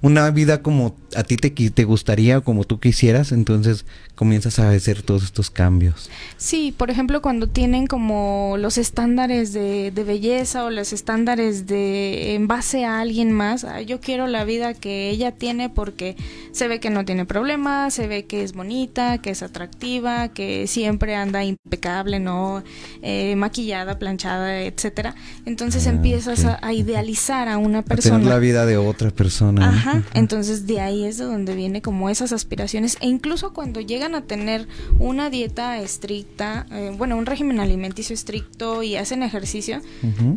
una 0.02 0.30
vida 0.32 0.62
como 0.62 0.96
a 1.16 1.24
ti 1.24 1.38
te, 1.38 1.50
te 1.52 1.84
gustaría 1.84 2.40
o 2.40 2.44
como 2.44 2.64
tú 2.64 2.80
quisieras, 2.80 3.32
entonces 3.32 3.86
comienzas 4.16 4.60
a 4.60 4.70
hacer 4.72 5.02
todos 5.02 5.24
estos 5.24 5.50
cambios. 5.52 6.10
Sí, 6.38 6.74
por 6.76 6.90
ejemplo, 6.92 7.22
cuando 7.22 7.48
tienen 7.48 7.88
como 7.88 8.56
los 8.60 8.78
estándares 8.78 9.54
de, 9.54 9.92
de 9.92 10.04
belleza 10.04 10.64
o 10.66 10.70
los 10.70 10.94
estándares 10.94 11.68
de 11.68 12.36
en 12.36 12.48
base 12.48 12.86
a 12.86 13.00
alguien 13.00 13.32
más, 13.32 13.64
"Ah, 13.64 13.82
yo 13.82 14.00
quiero 14.00 14.28
la 14.28 14.44
vida 14.46 14.74
que 14.74 15.10
ella 15.10 15.32
tiene 15.32 15.70
porque 15.70 16.16
se 16.52 16.68
ve 16.68 16.80
que 16.80 16.90
no 16.90 17.06
tiene 17.06 17.26
problemas, 17.26 17.94
se 17.94 18.08
ve 18.08 18.26
que 18.26 18.44
es 18.44 18.54
bonita, 18.54 19.20
que 19.20 19.32
es 19.32 19.42
atractiva, 19.44 20.30
que 20.30 20.68
siempre 20.68 21.16
anda 21.16 21.44
impecable, 21.44 22.20
no 22.20 22.64
Eh, 23.06 23.36
maquillada, 23.36 24.00
planchada, 24.00 24.62
etcétera. 24.62 25.16
Entonces 25.46 25.88
Ah, 25.88 25.92
empiezas 25.92 26.46
a, 26.46 26.58
a 26.62 26.72
idealizar 26.74 27.50
a 27.50 27.58
una 27.58 27.80
A 27.80 27.82
persona. 27.84 28.18
tener 28.18 28.30
la 28.34 28.40
vida 28.40 28.66
de 28.66 28.78
otra 28.78 29.10
persona. 29.12 29.53
¿No? 29.54 29.66
Ajá, 29.66 30.04
entonces 30.14 30.68
de 30.68 30.82
ahí 30.82 31.06
es 31.06 31.18
de 31.18 31.26
donde 31.26 31.56
viene 31.56 31.82
como 31.82 32.10
esas 32.10 32.32
aspiraciones 32.32 32.98
e 33.02 33.08
incluso 33.08 33.54
cuando 33.54 33.80
llegan 33.82 34.16
a 34.16 34.22
tener 34.22 34.68
una 35.00 35.30
dieta 35.30 35.80
estricta, 35.80 36.66
eh, 36.72 36.94
bueno, 36.98 37.16
un 37.18 37.26
régimen 37.26 37.60
alimenticio 37.60 38.14
estricto 38.14 38.84
y 38.84 38.96
hacen 38.96 39.24
ejercicio, 39.24 39.82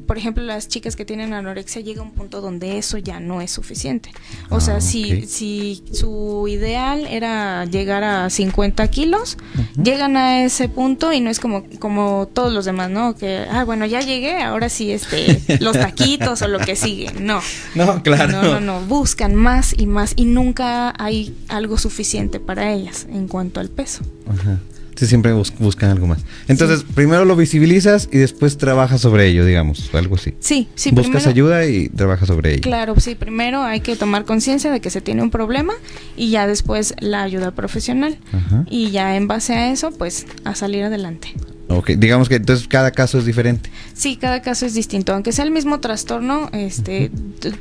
por 0.06 0.18
ejemplo, 0.18 0.42
las 0.44 0.68
chicas 0.68 0.96
que 0.96 1.04
tienen 1.04 1.32
anorexia 1.32 1.80
llega 1.82 2.00
a 2.00 2.04
un 2.04 2.12
punto 2.12 2.40
donde 2.40 2.78
eso 2.78 2.98
ya 2.98 3.20
no 3.20 3.40
es 3.40 3.50
suficiente. 3.50 4.10
O 4.50 4.56
Ah, 4.56 4.60
sea, 4.60 4.80
si, 4.80 5.26
si 5.26 5.82
su 5.92 6.46
ideal 6.48 7.06
era 7.08 7.64
llegar 7.66 8.02
a 8.04 8.30
50 8.30 8.88
kilos, 8.88 9.36
llegan 9.82 10.16
a 10.16 10.44
ese 10.44 10.68
punto 10.68 11.12
y 11.12 11.20
no 11.20 11.30
es 11.30 11.40
como, 11.40 11.64
como 11.78 12.28
todos 12.32 12.52
los 12.52 12.64
demás, 12.64 12.90
¿no? 12.90 13.14
Que, 13.16 13.46
ah, 13.50 13.64
bueno, 13.64 13.86
ya 13.86 14.00
llegué, 14.00 14.42
ahora 14.42 14.68
sí, 14.68 14.90
este, 14.92 15.40
los 15.60 15.72
taquitos 15.74 16.42
o 16.42 16.48
lo 16.48 16.58
que 16.58 16.74
sigue. 16.76 17.12
No. 17.20 17.40
No, 17.74 18.02
claro. 18.02 18.32
No, 18.42 18.42
no, 18.42 18.60
no, 18.60 18.80
buscan 19.06 19.36
más 19.36 19.72
y 19.78 19.86
más 19.86 20.14
y 20.16 20.24
nunca 20.24 20.92
hay 20.98 21.32
algo 21.46 21.78
suficiente 21.78 22.40
para 22.40 22.72
ellas 22.72 23.06
en 23.08 23.28
cuanto 23.28 23.60
al 23.60 23.68
peso. 23.68 24.02
Ajá. 24.28 24.58
Sí, 24.96 25.06
siempre 25.06 25.32
bus- 25.32 25.52
buscan 25.60 25.90
algo 25.90 26.08
más. 26.08 26.24
Entonces, 26.48 26.82
primero 26.92 27.24
lo 27.24 27.36
visibilizas 27.36 28.08
y 28.10 28.16
después 28.18 28.58
trabajas 28.58 29.00
sobre 29.02 29.28
ello, 29.28 29.44
digamos, 29.44 29.94
algo 29.94 30.16
así. 30.16 30.34
Sí, 30.40 30.66
sí, 30.74 30.90
Buscas 30.90 31.22
primero- 31.22 31.30
ayuda 31.30 31.66
y 31.66 31.88
trabajas 31.90 32.26
sobre 32.26 32.54
ello. 32.54 32.62
Claro, 32.62 32.98
sí, 32.98 33.14
primero 33.14 33.62
hay 33.62 33.78
que 33.80 33.94
tomar 33.94 34.24
conciencia 34.24 34.72
de 34.72 34.80
que 34.80 34.90
se 34.90 35.00
tiene 35.00 35.22
un 35.22 35.30
problema 35.30 35.74
y 36.16 36.30
ya 36.30 36.48
después 36.48 36.94
la 36.98 37.22
ayuda 37.22 37.52
profesional. 37.52 38.18
Ajá. 38.32 38.64
Y 38.68 38.90
ya 38.90 39.16
en 39.16 39.28
base 39.28 39.52
a 39.52 39.70
eso, 39.70 39.92
pues 39.92 40.26
a 40.44 40.56
salir 40.56 40.82
adelante. 40.82 41.32
Ok, 41.68 41.90
digamos 41.98 42.28
que 42.28 42.36
entonces 42.36 42.68
cada 42.68 42.92
caso 42.92 43.18
es 43.18 43.24
diferente. 43.24 43.70
Sí, 43.92 44.16
cada 44.16 44.40
caso 44.40 44.66
es 44.66 44.74
distinto. 44.74 45.12
Aunque 45.12 45.32
sea 45.32 45.44
el 45.44 45.50
mismo 45.50 45.80
trastorno, 45.80 46.48
este, 46.52 47.10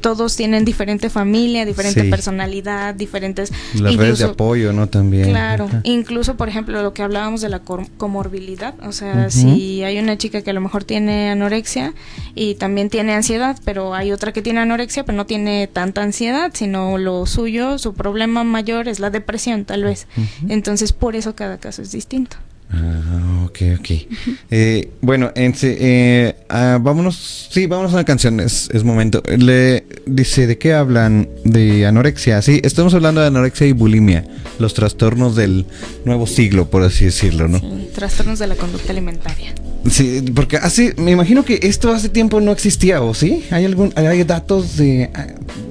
todos 0.02 0.36
tienen 0.36 0.64
diferente 0.64 1.10
familia, 1.10 1.66
diferente 1.66 2.04
Sí. 2.04 2.10
personalidad, 2.10 2.94
diferentes... 2.94 3.52
Las 3.74 3.96
redes 3.96 4.20
de 4.20 4.26
apoyo, 4.26 4.74
¿no? 4.74 4.88
También. 4.88 5.30
Claro, 5.30 5.70
incluso 5.84 6.38
por 6.38 6.50
ejemplo 6.50 6.84
lo 6.84 6.94
que 6.94 7.02
hablábamos 7.02 7.42
de 7.42 7.50
la 7.50 7.62
comorbilidad, 7.62 8.76
o 8.84 8.92
sea, 8.92 9.30
si 9.32 9.84
hay 9.84 9.98
una 9.98 10.18
chica 10.18 10.42
que 10.44 10.52
a 10.52 10.54
lo 10.54 10.62
mejor 10.62 10.84
tiene 10.84 11.32
anorexia 11.32 11.94
y 12.36 12.56
también 12.56 12.90
tiene 12.90 13.14
ansiedad, 13.14 13.58
pero 13.66 13.96
hay 13.96 14.12
otra 14.12 14.32
que 14.34 14.42
tiene 14.42 14.60
anorexia 14.60 15.04
pero 15.04 15.16
no 15.16 15.26
tiene 15.26 15.68
tanta 15.68 16.04
ansiedad, 16.04 16.52
sino 16.54 16.98
lo 16.98 17.26
suyo, 17.26 17.80
su 17.80 17.94
problema 17.96 18.44
mayor 18.44 18.88
es 18.88 19.00
la 19.00 19.10
depresión 19.10 19.66
tal 19.66 19.84
vez. 19.84 20.06
Entonces 20.48 20.94
por 20.94 21.16
eso 21.16 21.36
cada 21.36 21.58
caso 21.58 21.82
es 21.82 21.92
distinto. 21.92 22.38
Ah, 22.76 23.46
ok, 23.46 23.60
ok. 23.80 23.90
Eh, 24.52 24.90
bueno, 25.02 25.32
en 25.36 25.54
eh, 25.62 26.36
ah, 26.50 26.78
vámonos, 26.82 27.48
sí, 27.50 27.68
vámonos 27.68 27.94
a 27.94 27.96
una 27.96 28.04
canción, 28.04 28.40
es, 28.40 28.70
es 28.74 28.84
momento. 28.84 29.24
Le 29.38 29.86
dice, 30.06 30.46
¿de 30.48 30.58
qué 30.58 30.74
hablan? 30.74 31.30
De 31.46 31.86
anorexia, 31.86 32.42
sí, 32.42 32.60
estamos 32.64 32.94
hablando 32.94 33.22
de 33.22 33.28
anorexia 33.28 33.68
y 33.68 33.72
bulimia, 33.72 34.26
los 34.60 34.74
trastornos 34.74 35.36
del 35.36 35.66
nuevo 36.04 36.28
siglo, 36.28 36.70
por 36.70 36.84
así 36.84 37.06
decirlo, 37.06 37.48
¿no? 37.48 37.60
Sí, 37.60 37.90
trastornos 37.94 38.40
de 38.40 38.48
la 38.48 38.56
conducta 38.56 38.92
alimentaria. 38.92 39.54
Sí, 39.90 40.24
porque 40.34 40.58
hace, 40.58 40.94
me 40.98 41.12
imagino 41.12 41.46
que 41.46 41.60
esto 41.64 41.92
hace 41.92 42.10
tiempo 42.10 42.42
no 42.42 42.52
existía, 42.52 43.02
¿o 43.02 43.14
sí? 43.14 43.46
¿Hay 43.52 43.66
algún, 43.66 43.94
hay 43.96 44.24
datos 44.24 44.78
de, 44.78 45.10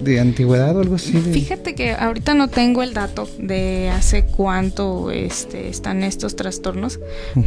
de 0.04 0.20
antigüedad 0.20 0.76
o 0.76 0.80
algo 0.80 0.94
así? 0.96 1.12
de- 1.12 1.32
Fíjate 1.32 1.74
que 1.74 1.92
ahorita 1.92 2.34
no 2.34 2.48
tengo 2.48 2.82
el 2.82 2.94
dato 2.94 3.28
de 3.38 3.90
hace 3.90 4.24
cuánto 4.24 5.10
este, 5.10 5.68
están 5.68 6.02
estos 6.04 6.36
trastornos, 6.36 7.00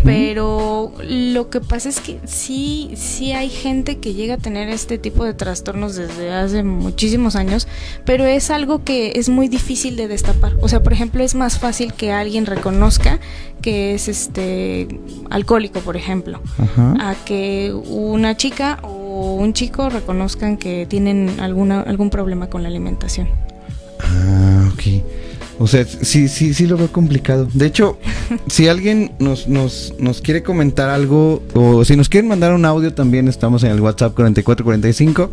pero 0.03 0.91
lo 1.07 1.49
que 1.49 1.61
pasa 1.61 1.89
es 1.89 1.99
que 1.99 2.19
sí, 2.25 2.91
sí 2.95 3.31
hay 3.33 3.49
gente 3.49 3.97
que 3.97 4.13
llega 4.13 4.35
a 4.35 4.37
tener 4.37 4.69
este 4.69 4.97
tipo 4.97 5.23
de 5.23 5.33
trastornos 5.33 5.95
desde 5.95 6.31
hace 6.33 6.63
muchísimos 6.63 7.35
años, 7.35 7.67
pero 8.05 8.25
es 8.25 8.49
algo 8.51 8.83
que 8.83 9.13
es 9.15 9.29
muy 9.29 9.47
difícil 9.47 9.95
de 9.95 10.07
destapar. 10.07 10.53
O 10.61 10.67
sea, 10.69 10.81
por 10.83 10.93
ejemplo, 10.93 11.23
es 11.23 11.35
más 11.35 11.59
fácil 11.59 11.93
que 11.93 12.11
alguien 12.11 12.45
reconozca 12.45 13.19
que 13.61 13.93
es 13.95 14.07
este 14.07 14.87
alcohólico, 15.29 15.79
por 15.81 15.97
ejemplo, 15.97 16.41
a 16.77 17.15
que 17.25 17.73
una 17.73 18.37
chica 18.37 18.79
o 18.83 19.06
un 19.17 19.53
chico 19.53 19.89
reconozcan 19.89 20.57
que 20.57 20.85
tienen 20.85 21.39
alguna 21.39 21.81
algún 21.81 22.09
problema 22.09 22.47
con 22.49 22.63
la 22.63 22.69
alimentación. 22.69 23.27
Ah, 24.01 24.69
ok. 24.73 25.03
O 25.59 25.65
sea, 25.65 25.85
sí, 25.85 26.27
sí, 26.27 26.53
sí 26.53 26.67
lo 26.67 26.77
veo 26.77 26.91
complicado. 26.91 27.47
De 27.51 27.65
hecho, 27.65 27.97
si 28.47 28.67
alguien 28.67 29.13
nos, 29.19 29.47
nos, 29.47 29.93
nos 29.97 30.21
quiere 30.21 30.43
comentar 30.43 30.89
algo 30.89 31.41
o 31.55 31.83
si 31.83 31.95
nos 31.95 32.09
quieren 32.09 32.27
mandar 32.29 32.53
un 32.53 32.63
audio 32.65 32.93
también 32.93 33.27
estamos 33.27 33.63
en 33.63 33.71
el 33.71 33.81
WhatsApp 33.81 34.13
4445 34.13 35.31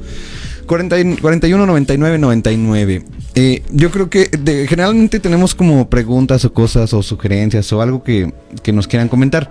40 0.66 0.99
y- 1.01 1.16
41 1.16 1.66
99 1.66 2.18
99. 2.18 3.03
Eh, 3.35 3.62
yo 3.70 3.90
creo 3.90 4.09
que 4.09 4.29
de- 4.29 4.66
generalmente 4.66 5.20
tenemos 5.20 5.55
como 5.55 5.90
preguntas 5.90 6.42
o 6.47 6.53
cosas 6.55 6.94
o 6.94 7.03
sugerencias 7.03 7.70
o 7.75 7.83
algo 7.83 8.03
que, 8.03 8.33
que 8.62 8.73
nos 8.73 8.88
quieran 8.88 9.09
comentar. 9.09 9.51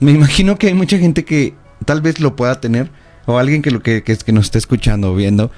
Me 0.00 0.12
imagino 0.12 0.56
que 0.56 0.68
hay 0.68 0.74
mucha 0.74 0.96
gente 0.96 1.24
que 1.26 1.52
tal 1.84 2.00
vez 2.00 2.18
lo 2.18 2.34
pueda 2.34 2.60
tener 2.62 2.90
o 3.28 3.38
alguien 3.38 3.60
que 3.62 3.70
lo 3.70 3.82
que, 3.82 4.02
que, 4.02 4.16
que 4.16 4.32
nos 4.32 4.46
esté 4.46 4.58
escuchando 4.58 5.12
o 5.12 5.14
viendo 5.14 5.50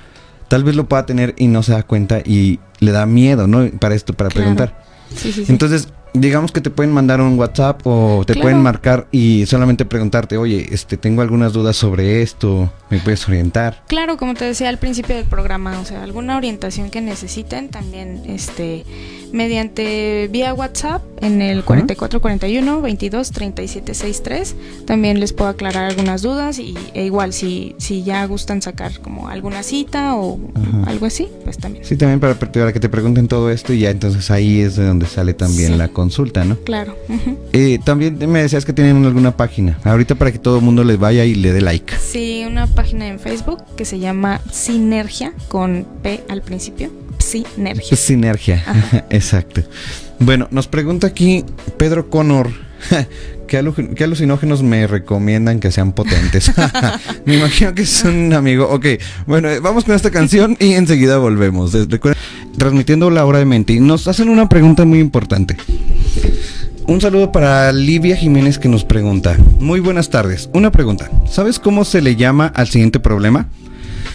tal 0.48 0.64
vez 0.64 0.74
lo 0.74 0.88
pueda 0.88 1.06
tener 1.06 1.34
y 1.38 1.46
no 1.46 1.62
se 1.62 1.70
da 1.72 1.84
cuenta 1.84 2.18
y 2.18 2.58
le 2.80 2.90
da 2.90 3.06
miedo, 3.06 3.46
¿no? 3.46 3.70
Para 3.78 3.94
esto, 3.94 4.12
para 4.14 4.28
Claro. 4.30 4.42
preguntar. 4.56 4.84
Sí, 5.14 5.30
sí, 5.32 5.44
sí. 5.44 5.52
Entonces, 5.52 5.88
digamos 6.12 6.52
que 6.52 6.60
te 6.60 6.70
pueden 6.70 6.92
mandar 6.92 7.20
un 7.20 7.38
WhatsApp 7.38 7.80
o 7.84 8.22
te 8.26 8.32
Claro. 8.34 8.42
pueden 8.44 8.62
marcar 8.62 9.06
y 9.12 9.46
solamente 9.46 9.84
preguntarte, 9.84 10.36
oye, 10.36 10.68
este, 10.72 10.96
tengo 10.96 11.22
algunas 11.22 11.52
dudas 11.52 11.76
sobre 11.76 12.22
esto, 12.22 12.72
¿me 12.90 12.98
puedes 12.98 13.26
orientar? 13.28 13.82
Claro, 13.86 14.16
como 14.16 14.34
te 14.34 14.44
decía 14.44 14.68
al 14.68 14.78
principio 14.78 15.16
del 15.16 15.24
programa, 15.26 15.78
o 15.80 15.84
sea, 15.84 16.02
alguna 16.02 16.36
orientación 16.36 16.90
que 16.90 17.00
necesiten 17.00 17.68
también, 17.68 18.22
este, 18.26 18.84
mediante 19.32 20.28
vía 20.30 20.52
WhatsApp 20.54 21.02
en 21.20 21.40
el 21.42 21.58
Ajá. 21.60 21.66
4441 21.68 22.82
22 22.82 23.30
37 23.30 23.94
63, 23.94 24.56
también 24.86 25.20
les 25.20 25.32
puedo 25.32 25.50
aclarar 25.50 25.84
algunas 25.90 26.22
dudas 26.22 26.58
y 26.58 26.74
e 26.94 27.04
igual 27.04 27.32
si 27.32 27.74
si 27.78 28.02
ya 28.02 28.24
gustan 28.26 28.60
sacar 28.62 29.00
como 29.00 29.28
alguna 29.28 29.62
cita 29.62 30.14
o 30.16 30.38
Ajá. 30.54 30.90
algo 30.90 31.06
así, 31.06 31.28
pues 31.44 31.58
también. 31.58 31.84
Sí, 31.84 31.96
también 31.96 32.20
para, 32.20 32.34
para 32.34 32.72
que 32.72 32.80
te 32.80 32.88
pregunten 32.88 33.28
todo 33.28 33.50
esto 33.50 33.72
y 33.72 33.80
ya 33.80 33.90
entonces 33.90 34.30
ahí 34.30 34.60
es 34.60 34.76
de 34.76 34.84
donde 34.86 35.06
sale 35.06 35.32
también 35.34 35.72
Sí. 35.72 35.78
la 35.78 35.88
consulta, 36.00 36.44
¿no? 36.44 36.56
Claro. 36.64 36.96
Eh, 37.52 37.78
también 37.84 38.16
me 38.30 38.40
decías 38.40 38.64
que 38.64 38.72
tienen 38.72 39.04
alguna 39.04 39.36
página. 39.36 39.78
Ahorita 39.84 40.14
para 40.14 40.32
que 40.32 40.38
todo 40.38 40.56
el 40.58 40.64
mundo 40.64 40.82
les 40.82 40.98
vaya 40.98 41.26
y 41.26 41.34
le 41.34 41.52
dé 41.52 41.60
like. 41.60 41.94
Sí, 41.98 42.42
una 42.46 42.66
página 42.66 43.06
en 43.06 43.18
Facebook 43.20 43.62
que 43.76 43.84
se 43.84 43.98
llama 43.98 44.40
Sinergia 44.50 45.32
con 45.48 45.86
P 46.02 46.24
al 46.30 46.40
principio. 46.40 46.90
Sinergia. 47.18 47.96
Sinergia, 47.98 48.64
Ajá. 48.66 49.04
exacto. 49.10 49.60
Bueno, 50.20 50.48
nos 50.50 50.68
pregunta 50.68 51.06
aquí 51.06 51.44
Pedro 51.76 52.08
Connor. 52.08 52.48
¿Qué, 53.46 53.60
alu- 53.60 53.94
qué 53.94 54.04
alucinógenos 54.04 54.62
me 54.62 54.86
recomiendan 54.86 55.60
que 55.60 55.70
sean 55.70 55.92
potentes? 55.92 56.50
me 57.26 57.36
imagino 57.36 57.74
que 57.74 57.82
es 57.82 58.04
un 58.04 58.32
amigo. 58.32 58.68
Ok, 58.70 58.86
bueno, 59.26 59.48
eh, 59.50 59.60
vamos 59.60 59.84
con 59.84 59.94
esta 59.94 60.10
canción 60.10 60.56
y 60.60 60.72
enseguida 60.74 61.18
volvemos. 61.18 61.72
Recuerden, 61.74 62.22
transmitiendo 62.56 63.10
la 63.10 63.24
hora 63.26 63.38
de 63.40 63.44
mente. 63.46 63.72
Y 63.74 63.80
nos 63.80 64.06
hacen 64.08 64.28
una 64.28 64.48
pregunta 64.48 64.84
muy 64.84 65.00
importante. 65.00 65.56
Un 66.90 67.00
saludo 67.00 67.30
para 67.30 67.72
Livia 67.72 68.16
Jiménez 68.16 68.58
que 68.58 68.68
nos 68.68 68.84
pregunta. 68.84 69.36
Muy 69.60 69.78
buenas 69.78 70.10
tardes. 70.10 70.50
Una 70.52 70.72
pregunta. 70.72 71.08
¿Sabes 71.24 71.60
cómo 71.60 71.84
se 71.84 72.00
le 72.00 72.16
llama 72.16 72.48
al 72.48 72.66
siguiente 72.66 72.98
problema? 72.98 73.46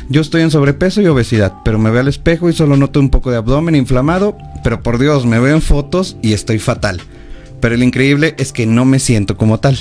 Yo 0.09 0.19
estoy 0.19 0.41
en 0.41 0.51
sobrepeso 0.51 0.99
y 0.99 1.07
obesidad, 1.07 1.53
pero 1.63 1.79
me 1.79 1.89
veo 1.89 2.01
al 2.01 2.09
espejo 2.09 2.49
y 2.49 2.53
solo 2.53 2.75
noto 2.75 2.99
un 2.99 3.11
poco 3.11 3.31
de 3.31 3.37
abdomen 3.37 3.75
inflamado, 3.75 4.37
pero 4.61 4.83
por 4.83 4.99
Dios, 4.99 5.25
me 5.25 5.39
veo 5.39 5.55
en 5.55 5.61
fotos 5.61 6.17
y 6.21 6.33
estoy 6.33 6.59
fatal. 6.59 6.99
Pero 7.61 7.77
lo 7.77 7.83
increíble 7.85 8.35
es 8.37 8.51
que 8.51 8.65
no 8.65 8.83
me 8.83 8.99
siento 8.99 9.37
como 9.37 9.57
tal. 9.57 9.77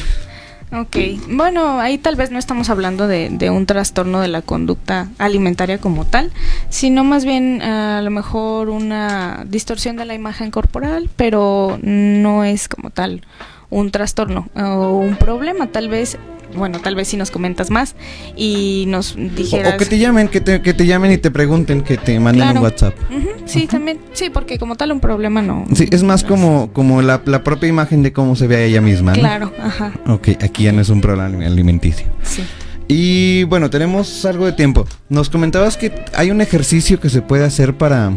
Ok, 0.74 0.96
bueno, 1.28 1.78
ahí 1.78 1.98
tal 1.98 2.16
vez 2.16 2.32
no 2.32 2.38
estamos 2.38 2.68
hablando 2.68 3.06
de, 3.06 3.28
de 3.30 3.48
un 3.48 3.64
trastorno 3.64 4.20
de 4.20 4.26
la 4.26 4.42
conducta 4.42 5.08
alimentaria 5.18 5.78
como 5.78 6.04
tal, 6.04 6.32
sino 6.68 7.04
más 7.04 7.24
bien 7.24 7.62
a 7.62 8.02
lo 8.02 8.10
mejor 8.10 8.70
una 8.70 9.44
distorsión 9.46 9.96
de 9.96 10.04
la 10.04 10.14
imagen 10.14 10.50
corporal, 10.50 11.08
pero 11.14 11.78
no 11.80 12.42
es 12.42 12.68
como 12.68 12.90
tal 12.90 13.22
un 13.70 13.92
trastorno 13.92 14.48
o 14.56 14.98
un 14.98 15.16
problema, 15.16 15.68
tal 15.68 15.88
vez 15.88 16.18
bueno, 16.56 16.80
tal 16.80 16.94
vez 16.94 17.08
si 17.08 17.16
nos 17.16 17.30
comentas 17.30 17.70
más 17.70 17.94
y 18.36 18.84
nos 18.88 19.14
O, 19.14 19.18
dijeras... 19.18 19.74
o 19.74 19.76
que 19.76 19.86
te 19.86 19.98
llamen, 19.98 20.28
que 20.28 20.40
te, 20.40 20.62
que 20.62 20.74
te 20.74 20.86
llamen 20.86 21.12
y 21.12 21.18
te 21.18 21.30
pregunten, 21.30 21.82
que 21.82 21.96
te 21.96 22.18
manden 22.20 22.42
Claro. 22.44 22.58
un 22.60 22.64
WhatsApp. 22.64 22.94
Ujú, 23.10 23.28
sí, 23.46 23.66
también, 23.66 23.98
sí, 24.12 24.30
porque 24.30 24.58
como 24.58 24.76
tal 24.76 24.92
un 24.92 25.00
problema 25.00 25.42
no... 25.42 25.64
Sí, 25.74 25.88
es 25.90 26.02
más 26.02 26.24
como, 26.24 26.72
como 26.72 27.02
la, 27.02 27.20
la 27.26 27.42
propia 27.44 27.68
imagen 27.68 28.02
de 28.02 28.12
cómo 28.12 28.36
se 28.36 28.46
ve 28.46 28.56
a 28.56 28.62
ella 28.62 28.80
misma, 28.80 29.12
¿no? 29.12 29.18
Claro, 29.18 29.52
ajá, 29.60 29.92
Ok, 30.06 30.28
aquí 30.42 30.64
ya 30.64 30.72
no 30.72 30.80
es 30.80 30.88
un 30.88 31.00
problema 31.00 31.44
alimenticio. 31.46 32.06
sí. 32.22 32.42
Y 32.86 33.44
bueno, 33.44 33.70
tenemos 33.70 34.26
algo 34.26 34.44
de 34.44 34.52
tiempo. 34.52 34.86
Nos 35.08 35.30
comentabas 35.30 35.78
que 35.78 35.90
hay 36.14 36.30
un 36.30 36.42
ejercicio 36.42 37.00
que 37.00 37.08
se 37.08 37.22
puede 37.22 37.42
hacer 37.44 37.74
para... 37.78 38.12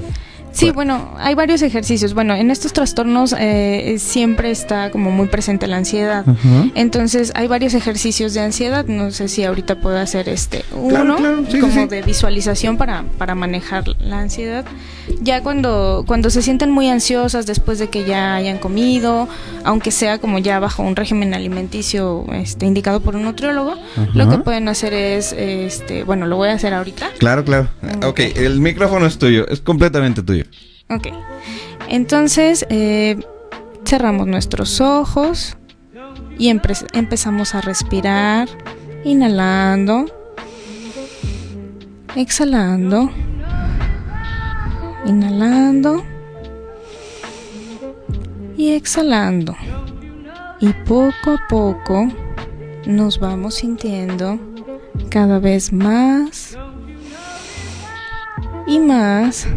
Sí, 0.58 0.72
bueno, 0.72 1.14
hay 1.18 1.36
varios 1.36 1.62
ejercicios. 1.62 2.14
Bueno, 2.14 2.34
en 2.34 2.50
estos 2.50 2.74
trastornos 2.74 3.36
eh, 3.38 3.96
siempre 4.00 4.50
está 4.50 4.90
como 4.90 5.12
muy 5.12 5.28
presente 5.28 5.68
la 5.68 5.78
ansiedad. 5.78 6.26
Entonces 6.74 7.32
hay 7.36 7.48
varios 7.48 7.74
ejercicios 7.74 8.34
de 8.34 8.42
ansiedad. 8.42 8.86
No 8.86 9.12
sé 9.12 9.28
si 9.28 9.44
ahorita 9.44 9.80
puedo 9.80 9.98
hacer 9.98 10.30
este 10.30 10.66
uno 10.76 11.18
claro, 11.18 11.46
sí, 11.46 11.52
sí, 11.54 11.60
como 11.60 11.74
sí. 11.74 11.88
de 11.88 12.02
visualización 12.02 12.78
para, 12.78 13.04
para 13.18 13.36
manejar 13.36 13.84
la 14.00 14.20
ansiedad. 14.20 14.66
Ya 15.22 15.42
cuando, 15.42 16.04
cuando 16.06 16.30
se 16.30 16.42
sienten 16.42 16.72
muy 16.72 16.90
ansiosas 16.90 17.46
después 17.46 17.80
de 17.80 17.90
que 17.90 18.04
ya 18.06 18.36
hayan 18.36 18.58
comido, 18.58 19.28
aunque 19.64 19.92
sea 19.92 20.20
como 20.20 20.38
ya 20.40 20.60
bajo 20.60 20.84
un 20.84 20.96
régimen 20.96 21.34
alimenticio 21.34 22.26
este, 22.34 22.66
indicado 22.66 23.00
por 23.00 23.16
un 23.16 23.24
nutriólogo, 23.24 23.76
lo 24.14 24.30
que 24.30 24.38
pueden 24.40 24.68
hacer 24.68 24.94
es, 24.94 25.34
este, 25.34 26.04
bueno, 26.04 26.26
lo 26.28 26.36
voy 26.36 26.50
a 26.50 26.54
hacer 26.54 26.74
ahorita. 26.74 27.10
Claro, 27.20 27.44
claro. 27.46 27.70
Ok, 28.06 28.20
el 28.36 28.60
micrófono 28.60 29.06
es 29.06 29.18
tuyo, 29.18 29.48
es 29.48 29.62
completamente 29.62 30.22
tuyo. 30.24 30.44
Ok. 30.90 31.08
Entonces, 31.90 32.66
eh, 32.70 33.18
cerramos 33.86 34.28
nuestros 34.28 34.82
ojos 34.82 35.56
y 36.38 36.50
empe- 36.52 36.86
empezamos 36.94 37.56
a 37.56 37.62
respirar, 37.62 38.50
inhalando, 39.06 40.06
exhalando, 42.16 43.10
inhalando 45.08 46.04
y 48.58 48.74
exhalando. 48.74 49.56
Y 50.60 50.74
poco 50.86 51.32
a 51.32 51.48
poco 51.48 52.08
nos 52.86 53.20
vamos 53.20 53.56
sintiendo 53.56 54.40
cada 55.10 55.40
vez 55.40 55.72
más 55.72 56.58
y 58.66 58.80
más 58.80 59.48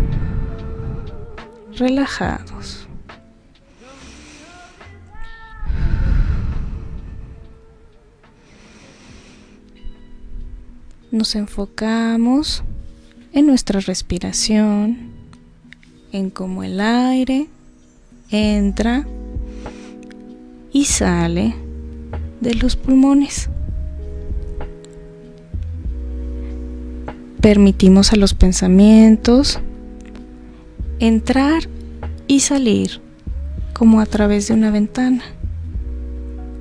relajados. 1.76 2.86
Nos 11.10 11.34
enfocamos 11.34 12.62
en 13.32 13.46
nuestra 13.46 13.80
respiración, 13.80 15.19
en 16.12 16.30
cómo 16.30 16.62
el 16.62 16.80
aire 16.80 17.46
entra 18.30 19.06
y 20.72 20.84
sale 20.84 21.54
de 22.40 22.54
los 22.54 22.76
pulmones. 22.76 23.48
Permitimos 27.40 28.12
a 28.12 28.16
los 28.16 28.34
pensamientos 28.34 29.60
entrar 30.98 31.62
y 32.26 32.40
salir 32.40 33.00
como 33.72 34.00
a 34.00 34.06
través 34.06 34.48
de 34.48 34.54
una 34.54 34.70
ventana. 34.70 35.24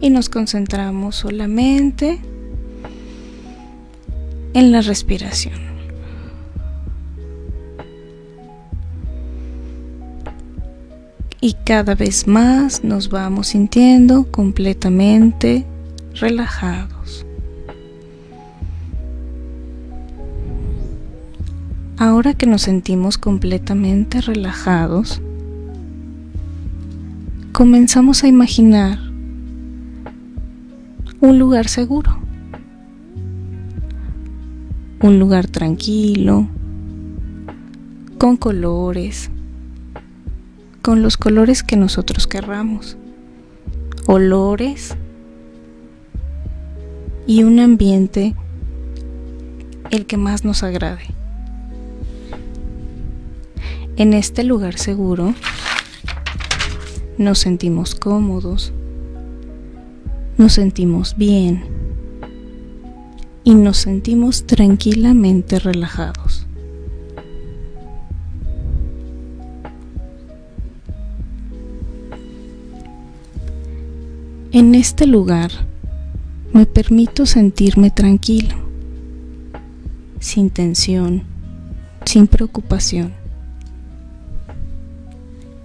Y 0.01 0.09
nos 0.09 0.29
concentramos 0.29 1.17
solamente 1.17 2.19
en 4.53 4.71
la 4.71 4.81
respiración. 4.81 5.68
Y 11.41 11.53
cada 11.65 11.95
vez 11.95 12.27
más 12.27 12.83
nos 12.83 13.09
vamos 13.09 13.47
sintiendo 13.47 14.29
completamente 14.29 15.65
relajados. 16.15 17.25
Ahora 21.97 22.33
que 22.33 22.45
nos 22.45 22.63
sentimos 22.63 23.17
completamente 23.17 24.19
relajados, 24.19 25.21
comenzamos 27.53 28.23
a 28.23 28.27
imaginar 28.27 28.99
un 31.21 31.39
lugar 31.39 31.67
seguro, 31.67 32.17
un 35.01 35.19
lugar 35.19 35.47
tranquilo, 35.47 36.47
con 38.17 38.35
colores, 38.35 39.29
con 40.89 41.03
los 41.03 41.17
colores 41.17 41.61
que 41.61 41.75
nosotros 41.75 42.25
querramos, 42.25 42.97
olores 44.07 44.95
y 47.27 47.43
un 47.43 47.59
ambiente 47.59 48.33
el 49.91 50.07
que 50.07 50.17
más 50.17 50.43
nos 50.43 50.63
agrade. 50.63 51.03
En 53.97 54.15
este 54.15 54.43
lugar 54.43 54.79
seguro 54.79 55.35
nos 57.19 57.37
sentimos 57.37 57.93
cómodos, 57.93 58.73
nos 60.39 60.53
sentimos 60.53 61.15
bien 61.15 61.65
y 63.43 63.53
nos 63.53 63.77
sentimos 63.77 64.47
tranquilamente 64.47 65.59
relajados. 65.59 66.18
En 74.51 74.73
este 74.73 75.05
lugar 75.05 75.51
me 76.53 76.65
permito 76.65 77.27
sentirme 77.27 77.91
tranquilo, 77.91 78.55
sin 80.19 80.49
tensión, 80.49 81.21
sin 82.03 82.25
preocupación. 82.25 83.13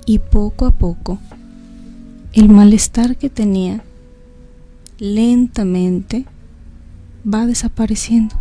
Y 0.04 0.18
poco 0.18 0.66
a 0.66 0.70
poco, 0.70 1.18
el 2.34 2.50
malestar 2.50 3.16
que 3.16 3.30
tenía 3.30 3.82
lentamente 4.98 6.26
va 7.26 7.46
desapareciendo. 7.46 8.36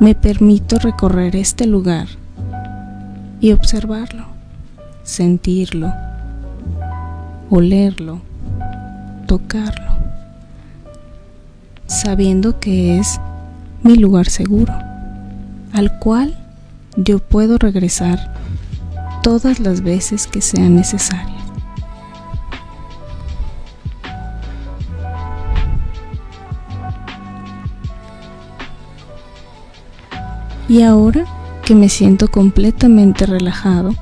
Me 0.00 0.14
permito 0.14 0.78
recorrer 0.78 1.34
este 1.34 1.66
lugar 1.66 2.08
y 3.40 3.52
observarlo, 3.52 4.26
sentirlo, 5.10 5.92
olerlo, 7.50 8.20
tocarlo, 9.26 9.90
sabiendo 11.86 12.60
que 12.60 12.98
es 12.98 13.20
mi 13.82 13.96
lugar 13.96 14.30
seguro, 14.30 14.72
al 15.72 15.98
cual 15.98 16.38
yo 16.96 17.18
puedo 17.18 17.58
regresar 17.58 18.34
todas 19.24 19.58
las 19.58 19.80
veces 19.80 20.28
que 20.28 20.40
sean 20.40 20.76
necesarias. 20.76 21.42
Y 30.68 30.82
ahora 30.82 31.24
que 31.64 31.74
me 31.74 31.88
siento 31.88 32.28
completamente 32.28 33.26
relajado, 33.26 33.92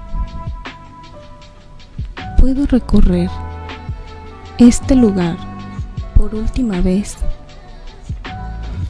puedo 2.38 2.66
recorrer 2.66 3.29
este 4.59 4.94
lugar 4.94 5.37
por 6.16 6.35
última 6.35 6.81
vez 6.81 7.16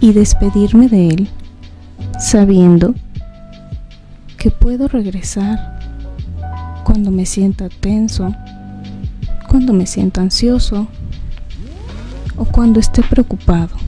y 0.00 0.12
despedirme 0.12 0.88
de 0.88 1.08
él 1.08 1.28
sabiendo 2.18 2.94
que 4.36 4.50
puedo 4.50 4.86
regresar 4.86 5.78
cuando 6.84 7.10
me 7.10 7.26
sienta 7.26 7.68
tenso, 7.68 8.34
cuando 9.48 9.72
me 9.72 9.86
sienta 9.86 10.20
ansioso 10.20 10.86
o 12.36 12.44
cuando 12.44 12.80
esté 12.80 13.02
preocupado. 13.02 13.87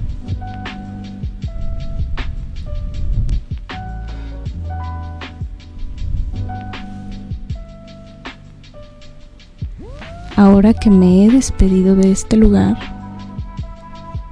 Ahora 10.40 10.72
que 10.72 10.88
me 10.88 11.26
he 11.26 11.30
despedido 11.30 11.94
de 11.94 12.10
este 12.12 12.38
lugar, 12.38 12.78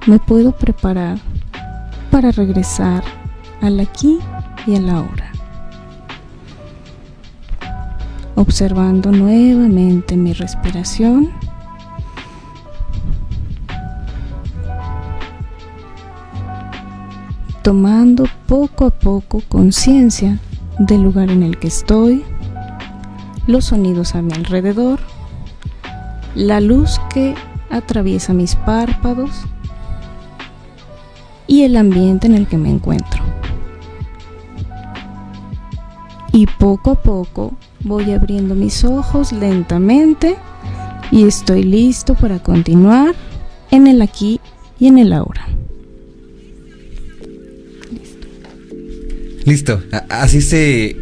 me 0.07 0.17
puedo 0.17 0.53
preparar 0.53 1.19
para 2.09 2.31
regresar 2.31 3.03
al 3.61 3.79
aquí 3.79 4.17
y 4.65 4.75
a 4.75 4.81
la 4.81 5.01
hora, 5.01 5.31
observando 8.33 9.11
nuevamente 9.11 10.17
mi 10.17 10.33
respiración. 10.33 11.29
tomando 17.61 18.23
poco 18.47 18.85
a 18.85 18.89
poco 18.89 19.43
conciencia 19.47 20.39
del 20.79 21.03
lugar 21.03 21.29
en 21.29 21.43
el 21.43 21.59
que 21.59 21.67
estoy, 21.67 22.23
los 23.45 23.65
sonidos 23.65 24.15
a 24.15 24.23
mi 24.23 24.33
alrededor 24.33 24.99
la 26.35 26.59
luz 26.61 26.99
que 27.13 27.35
atraviesa 27.69 28.33
mis 28.33 28.55
párpados 28.55 29.31
y 31.47 31.63
el 31.63 31.77
ambiente 31.77 32.27
en 32.27 32.35
el 32.35 32.47
que 32.47 32.57
me 32.57 32.69
encuentro. 32.69 33.21
Y 36.31 36.45
poco 36.45 36.91
a 36.91 36.95
poco 37.01 37.53
voy 37.81 38.11
abriendo 38.11 38.55
mis 38.55 38.83
ojos 38.83 39.31
lentamente 39.31 40.35
y 41.11 41.27
estoy 41.27 41.63
listo 41.63 42.13
para 42.15 42.39
continuar 42.39 43.15
en 43.71 43.87
el 43.87 44.01
aquí 44.01 44.39
y 44.79 44.87
en 44.87 44.99
el 44.99 45.11
ahora. 45.13 45.47
Listo. 49.45 49.81
A- 49.91 50.21
Así 50.21 50.41
se, 50.41 50.95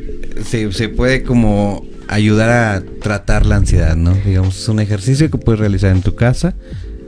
se, 0.45 0.71
se 0.71 0.89
puede 0.89 1.23
como 1.23 1.83
ayudar 2.07 2.49
a 2.49 2.83
tratar 3.01 3.45
la 3.45 3.57
ansiedad, 3.57 3.95
¿no? 3.95 4.13
Digamos, 4.25 4.59
es 4.59 4.69
un 4.69 4.79
ejercicio 4.79 5.29
que 5.29 5.37
puedes 5.37 5.59
realizar 5.59 5.95
en 5.95 6.01
tu 6.01 6.15
casa. 6.15 6.53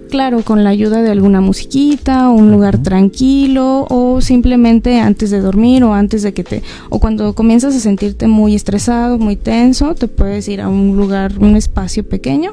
Claro, 0.10 0.42
con 0.42 0.64
la 0.64 0.72
ayuda 0.72 1.04
de 1.04 1.12
alguna 1.12 1.40
musiquita, 1.40 2.30
un 2.30 2.52
lugar 2.52 2.82
tranquilo 2.82 3.86
o 3.90 4.22
simplemente 4.22 5.00
antes 5.00 5.30
de 5.30 5.40
dormir 5.40 5.84
o 5.84 5.94
antes 5.94 6.24
de 6.24 6.34
que 6.34 6.44
te 6.44 6.64
o 6.90 7.00
cuando 7.00 7.36
comienzas 7.36 7.76
a 7.76 7.80
sentirte 7.80 8.28
muy 8.28 8.56
estresado, 8.56 9.20
muy 9.20 9.36
tenso, 9.36 9.94
te 9.94 10.08
puedes 10.08 10.48
ir 10.48 10.62
a 10.62 10.68
un 10.68 10.98
lugar, 10.98 11.38
un 11.38 11.56
espacio 11.56 12.04
pequeño. 12.04 12.52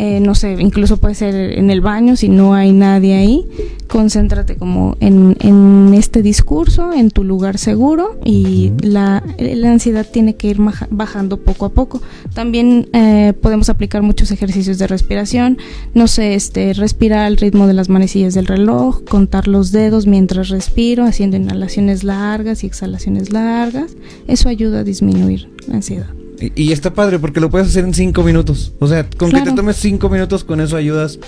Eh, 0.00 0.20
no 0.20 0.36
sé, 0.36 0.52
incluso 0.60 0.98
puede 0.98 1.16
ser 1.16 1.34
en 1.58 1.70
el 1.70 1.80
baño 1.80 2.14
si 2.14 2.28
no 2.28 2.54
hay 2.54 2.70
nadie 2.70 3.16
ahí. 3.16 3.44
Concéntrate 3.88 4.54
como 4.54 4.96
en, 5.00 5.36
en 5.40 5.92
este 5.92 6.22
discurso, 6.22 6.92
en 6.92 7.10
tu 7.10 7.24
lugar 7.24 7.58
seguro 7.58 8.16
y 8.24 8.70
la, 8.80 9.24
la 9.38 9.72
ansiedad 9.72 10.06
tiene 10.08 10.36
que 10.36 10.50
ir 10.50 10.58
bajando 10.90 11.38
poco 11.38 11.64
a 11.64 11.70
poco. 11.70 12.00
También 12.32 12.88
eh, 12.92 13.32
podemos 13.42 13.70
aplicar 13.70 14.02
muchos 14.02 14.30
ejercicios 14.30 14.78
de 14.78 14.86
respiración, 14.86 15.58
no 15.94 16.06
sé, 16.06 16.34
este, 16.34 16.74
respirar 16.74 17.26
al 17.26 17.36
ritmo 17.36 17.66
de 17.66 17.74
las 17.74 17.88
manecillas 17.88 18.34
del 18.34 18.46
reloj, 18.46 19.02
contar 19.02 19.48
los 19.48 19.72
dedos 19.72 20.06
mientras 20.06 20.48
respiro, 20.48 21.06
haciendo 21.06 21.36
inhalaciones 21.36 22.04
largas 22.04 22.62
y 22.62 22.68
exhalaciones 22.68 23.32
largas. 23.32 23.96
Eso 24.28 24.48
ayuda 24.48 24.80
a 24.80 24.84
disminuir 24.84 25.48
la 25.66 25.74
ansiedad. 25.74 26.27
Y, 26.40 26.52
y 26.62 26.72
está 26.72 26.92
padre 26.94 27.18
porque 27.18 27.40
lo 27.40 27.50
puedes 27.50 27.68
hacer 27.68 27.84
en 27.84 27.94
5 27.94 28.22
minutos. 28.22 28.72
O 28.78 28.86
sea, 28.86 29.04
con 29.16 29.30
que 29.30 29.40
te 29.42 29.52
tomes 29.56 29.76
5 29.76 30.08
minutos, 30.08 30.44
con 30.44 30.60
eso 30.60 30.76
ayudas 30.76 31.18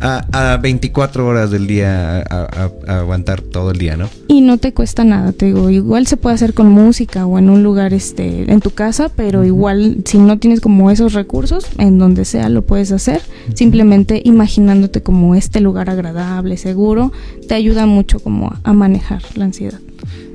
a, 0.00 0.54
a 0.54 0.56
24 0.56 1.24
horas 1.24 1.52
del 1.52 1.68
día 1.68 2.18
a, 2.18 2.22
a- 2.28 2.70
a 2.88 2.98
aguantar 2.98 3.42
todo 3.42 3.70
el 3.70 3.78
día, 3.78 3.96
¿no? 3.96 4.08
Y 4.26 4.40
no 4.40 4.58
te 4.58 4.72
cuesta 4.74 5.04
nada, 5.04 5.30
te 5.30 5.46
digo, 5.46 5.70
igual 5.70 6.08
se 6.08 6.16
puede 6.16 6.34
hacer 6.34 6.52
con 6.52 6.68
música 6.68 7.26
o 7.26 7.38
en 7.38 7.48
un 7.48 7.62
lugar 7.62 7.94
este 7.94 8.50
en 8.52 8.58
tu 8.60 8.70
casa, 8.70 9.08
pero 9.14 9.44
igual 9.44 9.98
si 10.04 10.18
no 10.18 10.36
tienes 10.40 10.60
como 10.60 10.90
esos 10.90 11.12
recursos, 11.12 11.66
en 11.78 12.00
donde 12.00 12.24
sea 12.24 12.48
lo 12.48 12.62
puedes 12.62 12.90
hacer, 12.90 13.20
simplemente 13.54 14.20
imaginándote 14.24 15.00
como 15.02 15.36
este 15.36 15.60
lugar 15.60 15.88
agradable, 15.90 16.56
seguro, 16.56 17.12
te 17.46 17.54
ayuda 17.54 17.86
mucho 17.86 18.18
como 18.18 18.52
a 18.64 18.72
manejar 18.72 19.22
la 19.36 19.44
ansiedad. 19.44 19.78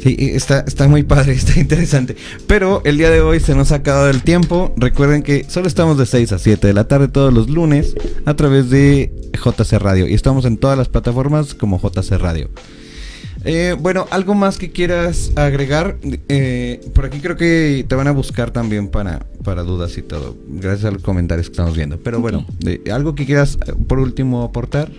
Sí, 0.01 0.15
está, 0.19 0.62
está 0.62 0.88
muy 0.88 1.03
padre, 1.03 1.33
está 1.33 1.59
interesante. 1.59 2.15
Pero 2.47 2.81
el 2.85 2.97
día 2.97 3.09
de 3.09 3.21
hoy 3.21 3.39
se 3.39 3.53
nos 3.55 3.71
ha 3.71 3.75
acabado 3.75 4.09
el 4.09 4.21
tiempo. 4.23 4.73
Recuerden 4.77 5.23
que 5.23 5.45
solo 5.49 5.67
estamos 5.67 5.97
de 5.97 6.05
6 6.05 6.31
a 6.31 6.39
7 6.39 6.67
de 6.67 6.73
la 6.73 6.88
tarde 6.88 7.07
todos 7.09 7.33
los 7.33 7.49
lunes 7.49 7.95
a 8.25 8.33
través 8.35 8.69
de 8.69 9.12
JC 9.33 9.73
Radio. 9.79 10.07
Y 10.07 10.13
estamos 10.13 10.45
en 10.45 10.57
todas 10.57 10.77
las 10.77 10.88
plataformas 10.88 11.53
como 11.53 11.79
JC 11.81 12.12
Radio. 12.17 12.49
Eh, 13.45 13.75
bueno, 13.79 14.05
algo 14.12 14.35
más 14.35 14.57
que 14.57 14.71
quieras 14.71 15.31
agregar. 15.35 15.97
Eh, 16.27 16.81
por 16.93 17.05
aquí 17.05 17.19
creo 17.19 17.38
que 17.38 17.85
te 17.88 17.95
van 17.95 18.07
a 18.07 18.12
buscar 18.12 18.51
también 18.51 18.89
para, 18.89 19.25
para 19.43 19.63
dudas 19.63 19.97
y 19.97 20.01
todo. 20.01 20.35
Gracias 20.47 20.85
a 20.85 20.91
los 20.91 21.01
comentarios 21.01 21.47
que 21.47 21.53
estamos 21.53 21.75
viendo. 21.75 21.97
Pero 21.99 22.19
bueno, 22.19 22.45
de- 22.59 22.81
algo 22.91 23.15
que 23.15 23.25
quieras 23.25 23.57
eh, 23.65 23.73
por 23.88 23.99
último 23.99 24.43
aportar. 24.43 24.91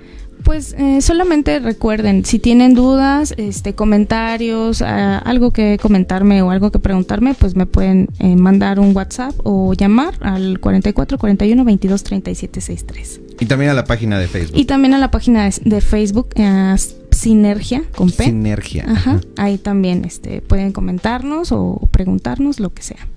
Pues 0.45 0.75
eh, 0.79 1.01
solamente 1.01 1.59
recuerden, 1.59 2.25
si 2.25 2.39
tienen 2.39 2.75
dudas, 2.75 3.35
este, 3.37 3.75
comentarios, 3.75 4.83
ah, 4.83 5.19
algo 5.19 5.53
que 5.53 5.79
comentarme 5.81 6.43
o 6.43 6.51
algo 6.51 6.71
que 6.71 6.79
preguntarme, 6.79 7.35
pues 7.35 7.57
me 7.57 7.67
pueden 7.67 8.09
eh, 8.19 8.37
mandar 8.37 8.81
un 8.81 8.97
WhatsApp 8.97 9.35
o 9.45 9.75
llamar 9.75 10.15
al 10.21 10.61
44 10.61 11.19
41 11.19 11.65
22 11.65 12.03
37 12.03 12.61
63. 12.61 13.21
Y 13.41 13.47
también 13.47 13.71
a 13.71 13.75
la 13.75 13.85
página 13.85 14.19
de 14.19 14.29
Facebook. 14.29 14.59
Y 14.59 14.65
también 14.65 14.95
a 14.95 14.99
la 14.99 15.11
página 15.11 15.45
de, 15.45 15.55
de 15.65 15.81
Facebook, 15.81 16.31
eh, 16.37 16.77
Sinergia 17.11 17.83
con 17.95 18.11
P. 18.11 18.25
Sinergia. 18.25 18.85
Ajá, 18.89 19.13
Ajá. 19.13 19.21
ahí 19.37 19.59
también 19.59 20.05
este, 20.05 20.41
pueden 20.43 20.73
comentarnos 20.73 21.53
o 21.53 21.89
preguntarnos 21.91 22.61
lo 22.61 22.73
que 22.73 22.83
sea. 22.83 23.09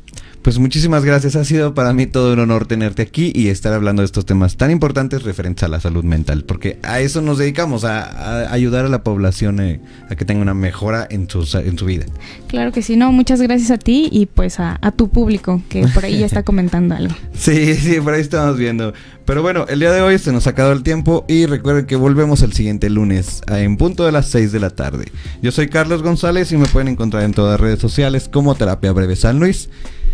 Pues 0.44 0.60
muchísimas 0.60 1.06
gracias. 1.06 1.38
Ha 1.38 1.46
sido 1.46 1.74
para 1.74 1.94
mí 1.94 2.06
todo 2.06 2.34
un 2.34 2.40
honor 2.40 2.66
tenerte 2.68 3.02
aquí 3.02 3.32
y 3.34 3.48
estar 3.48 3.72
hablando 3.72 4.02
de 4.02 4.08
estos 4.08 4.26
temas 4.26 4.58
tan 4.58 4.72
importantes 4.72 5.24
referentes 5.24 5.64
a 5.64 5.70
la 5.70 5.80
salud 5.80 6.04
mental, 6.04 6.44
porque 6.44 6.80
a 6.84 7.00
eso 7.00 7.22
nos 7.22 7.38
dedicamos, 7.38 7.86
a, 7.86 8.04
a 8.44 8.52
ayudar 8.54 8.86
a 8.86 8.90
la 8.90 9.04
población 9.04 9.62
eh, 9.62 9.80
a 10.10 10.16
que 10.18 10.26
tenga 10.26 10.42
una 10.42 10.54
mejora 10.54 11.08
en 11.10 11.30
su, 11.30 11.46
sa- 11.46 11.62
en 11.62 11.78
su 11.78 11.86
vida. 11.86 12.06
Claro 12.50 12.74
que 12.74 12.82
sí, 12.82 12.98
no, 12.98 13.14
muchas 13.14 13.42
gracias 13.42 13.72
a 13.72 13.78
ti 13.78 14.10
y 14.12 14.26
pues 14.26 14.60
a, 14.60 14.78
a 14.82 14.92
tu 14.92 15.08
público 15.10 15.62
que 15.70 15.88
por 15.88 16.04
ahí 16.04 16.20
ya 16.20 16.26
está 16.26 16.44
comentando 16.44 16.94
algo. 16.94 17.16
Sí, 17.34 17.74
sí, 17.76 18.02
por 18.02 18.14
ahí 18.14 18.22
estamos 18.22 18.58
viendo. 18.58 18.94
Pero 19.26 19.42
bueno, 19.44 19.66
el 19.70 19.80
día 19.80 19.94
de 19.94 20.02
hoy 20.02 20.20
se 20.20 20.34
nos 20.34 20.46
ha 20.48 20.50
acabado 20.50 20.76
el 20.76 20.84
tiempo 20.84 21.24
y 21.30 21.46
recuerden 21.46 21.86
que 21.86 21.96
volvemos 21.96 22.42
el 22.42 22.52
siguiente 22.52 22.90
lunes 22.90 23.42
en 23.48 23.78
punto 23.78 24.06
de 24.06 24.12
las 24.12 24.28
6 24.28 24.52
de 24.52 24.60
la 24.60 24.72
tarde. 24.72 25.06
Yo 25.42 25.54
soy 25.54 25.70
Carlos 25.70 26.04
González 26.04 26.52
y 26.52 26.58
me 26.58 26.66
pueden 26.66 26.90
encontrar 26.90 27.24
en 27.24 27.32
todas 27.34 27.52
las 27.54 27.62
redes 27.62 27.80
sociales 27.80 28.30
como 28.30 28.56
Terapia 28.56 28.92
Breve 28.92 29.16
San 29.16 29.40
Luis. 29.40 29.70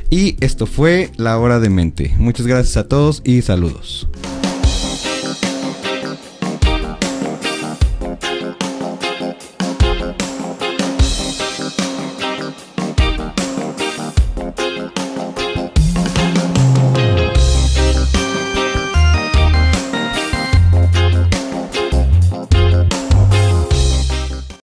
Y 0.10 0.36
esto 0.40 0.66
fue 0.66 1.12
La 1.18 1.38
Hora 1.38 1.60
de 1.60 1.70
Mente. 1.70 2.16
Muchas 2.18 2.48
gracias 2.48 2.78
a 2.78 2.88
todos 2.88 3.22
y 3.24 3.42
saludos. 3.42 4.08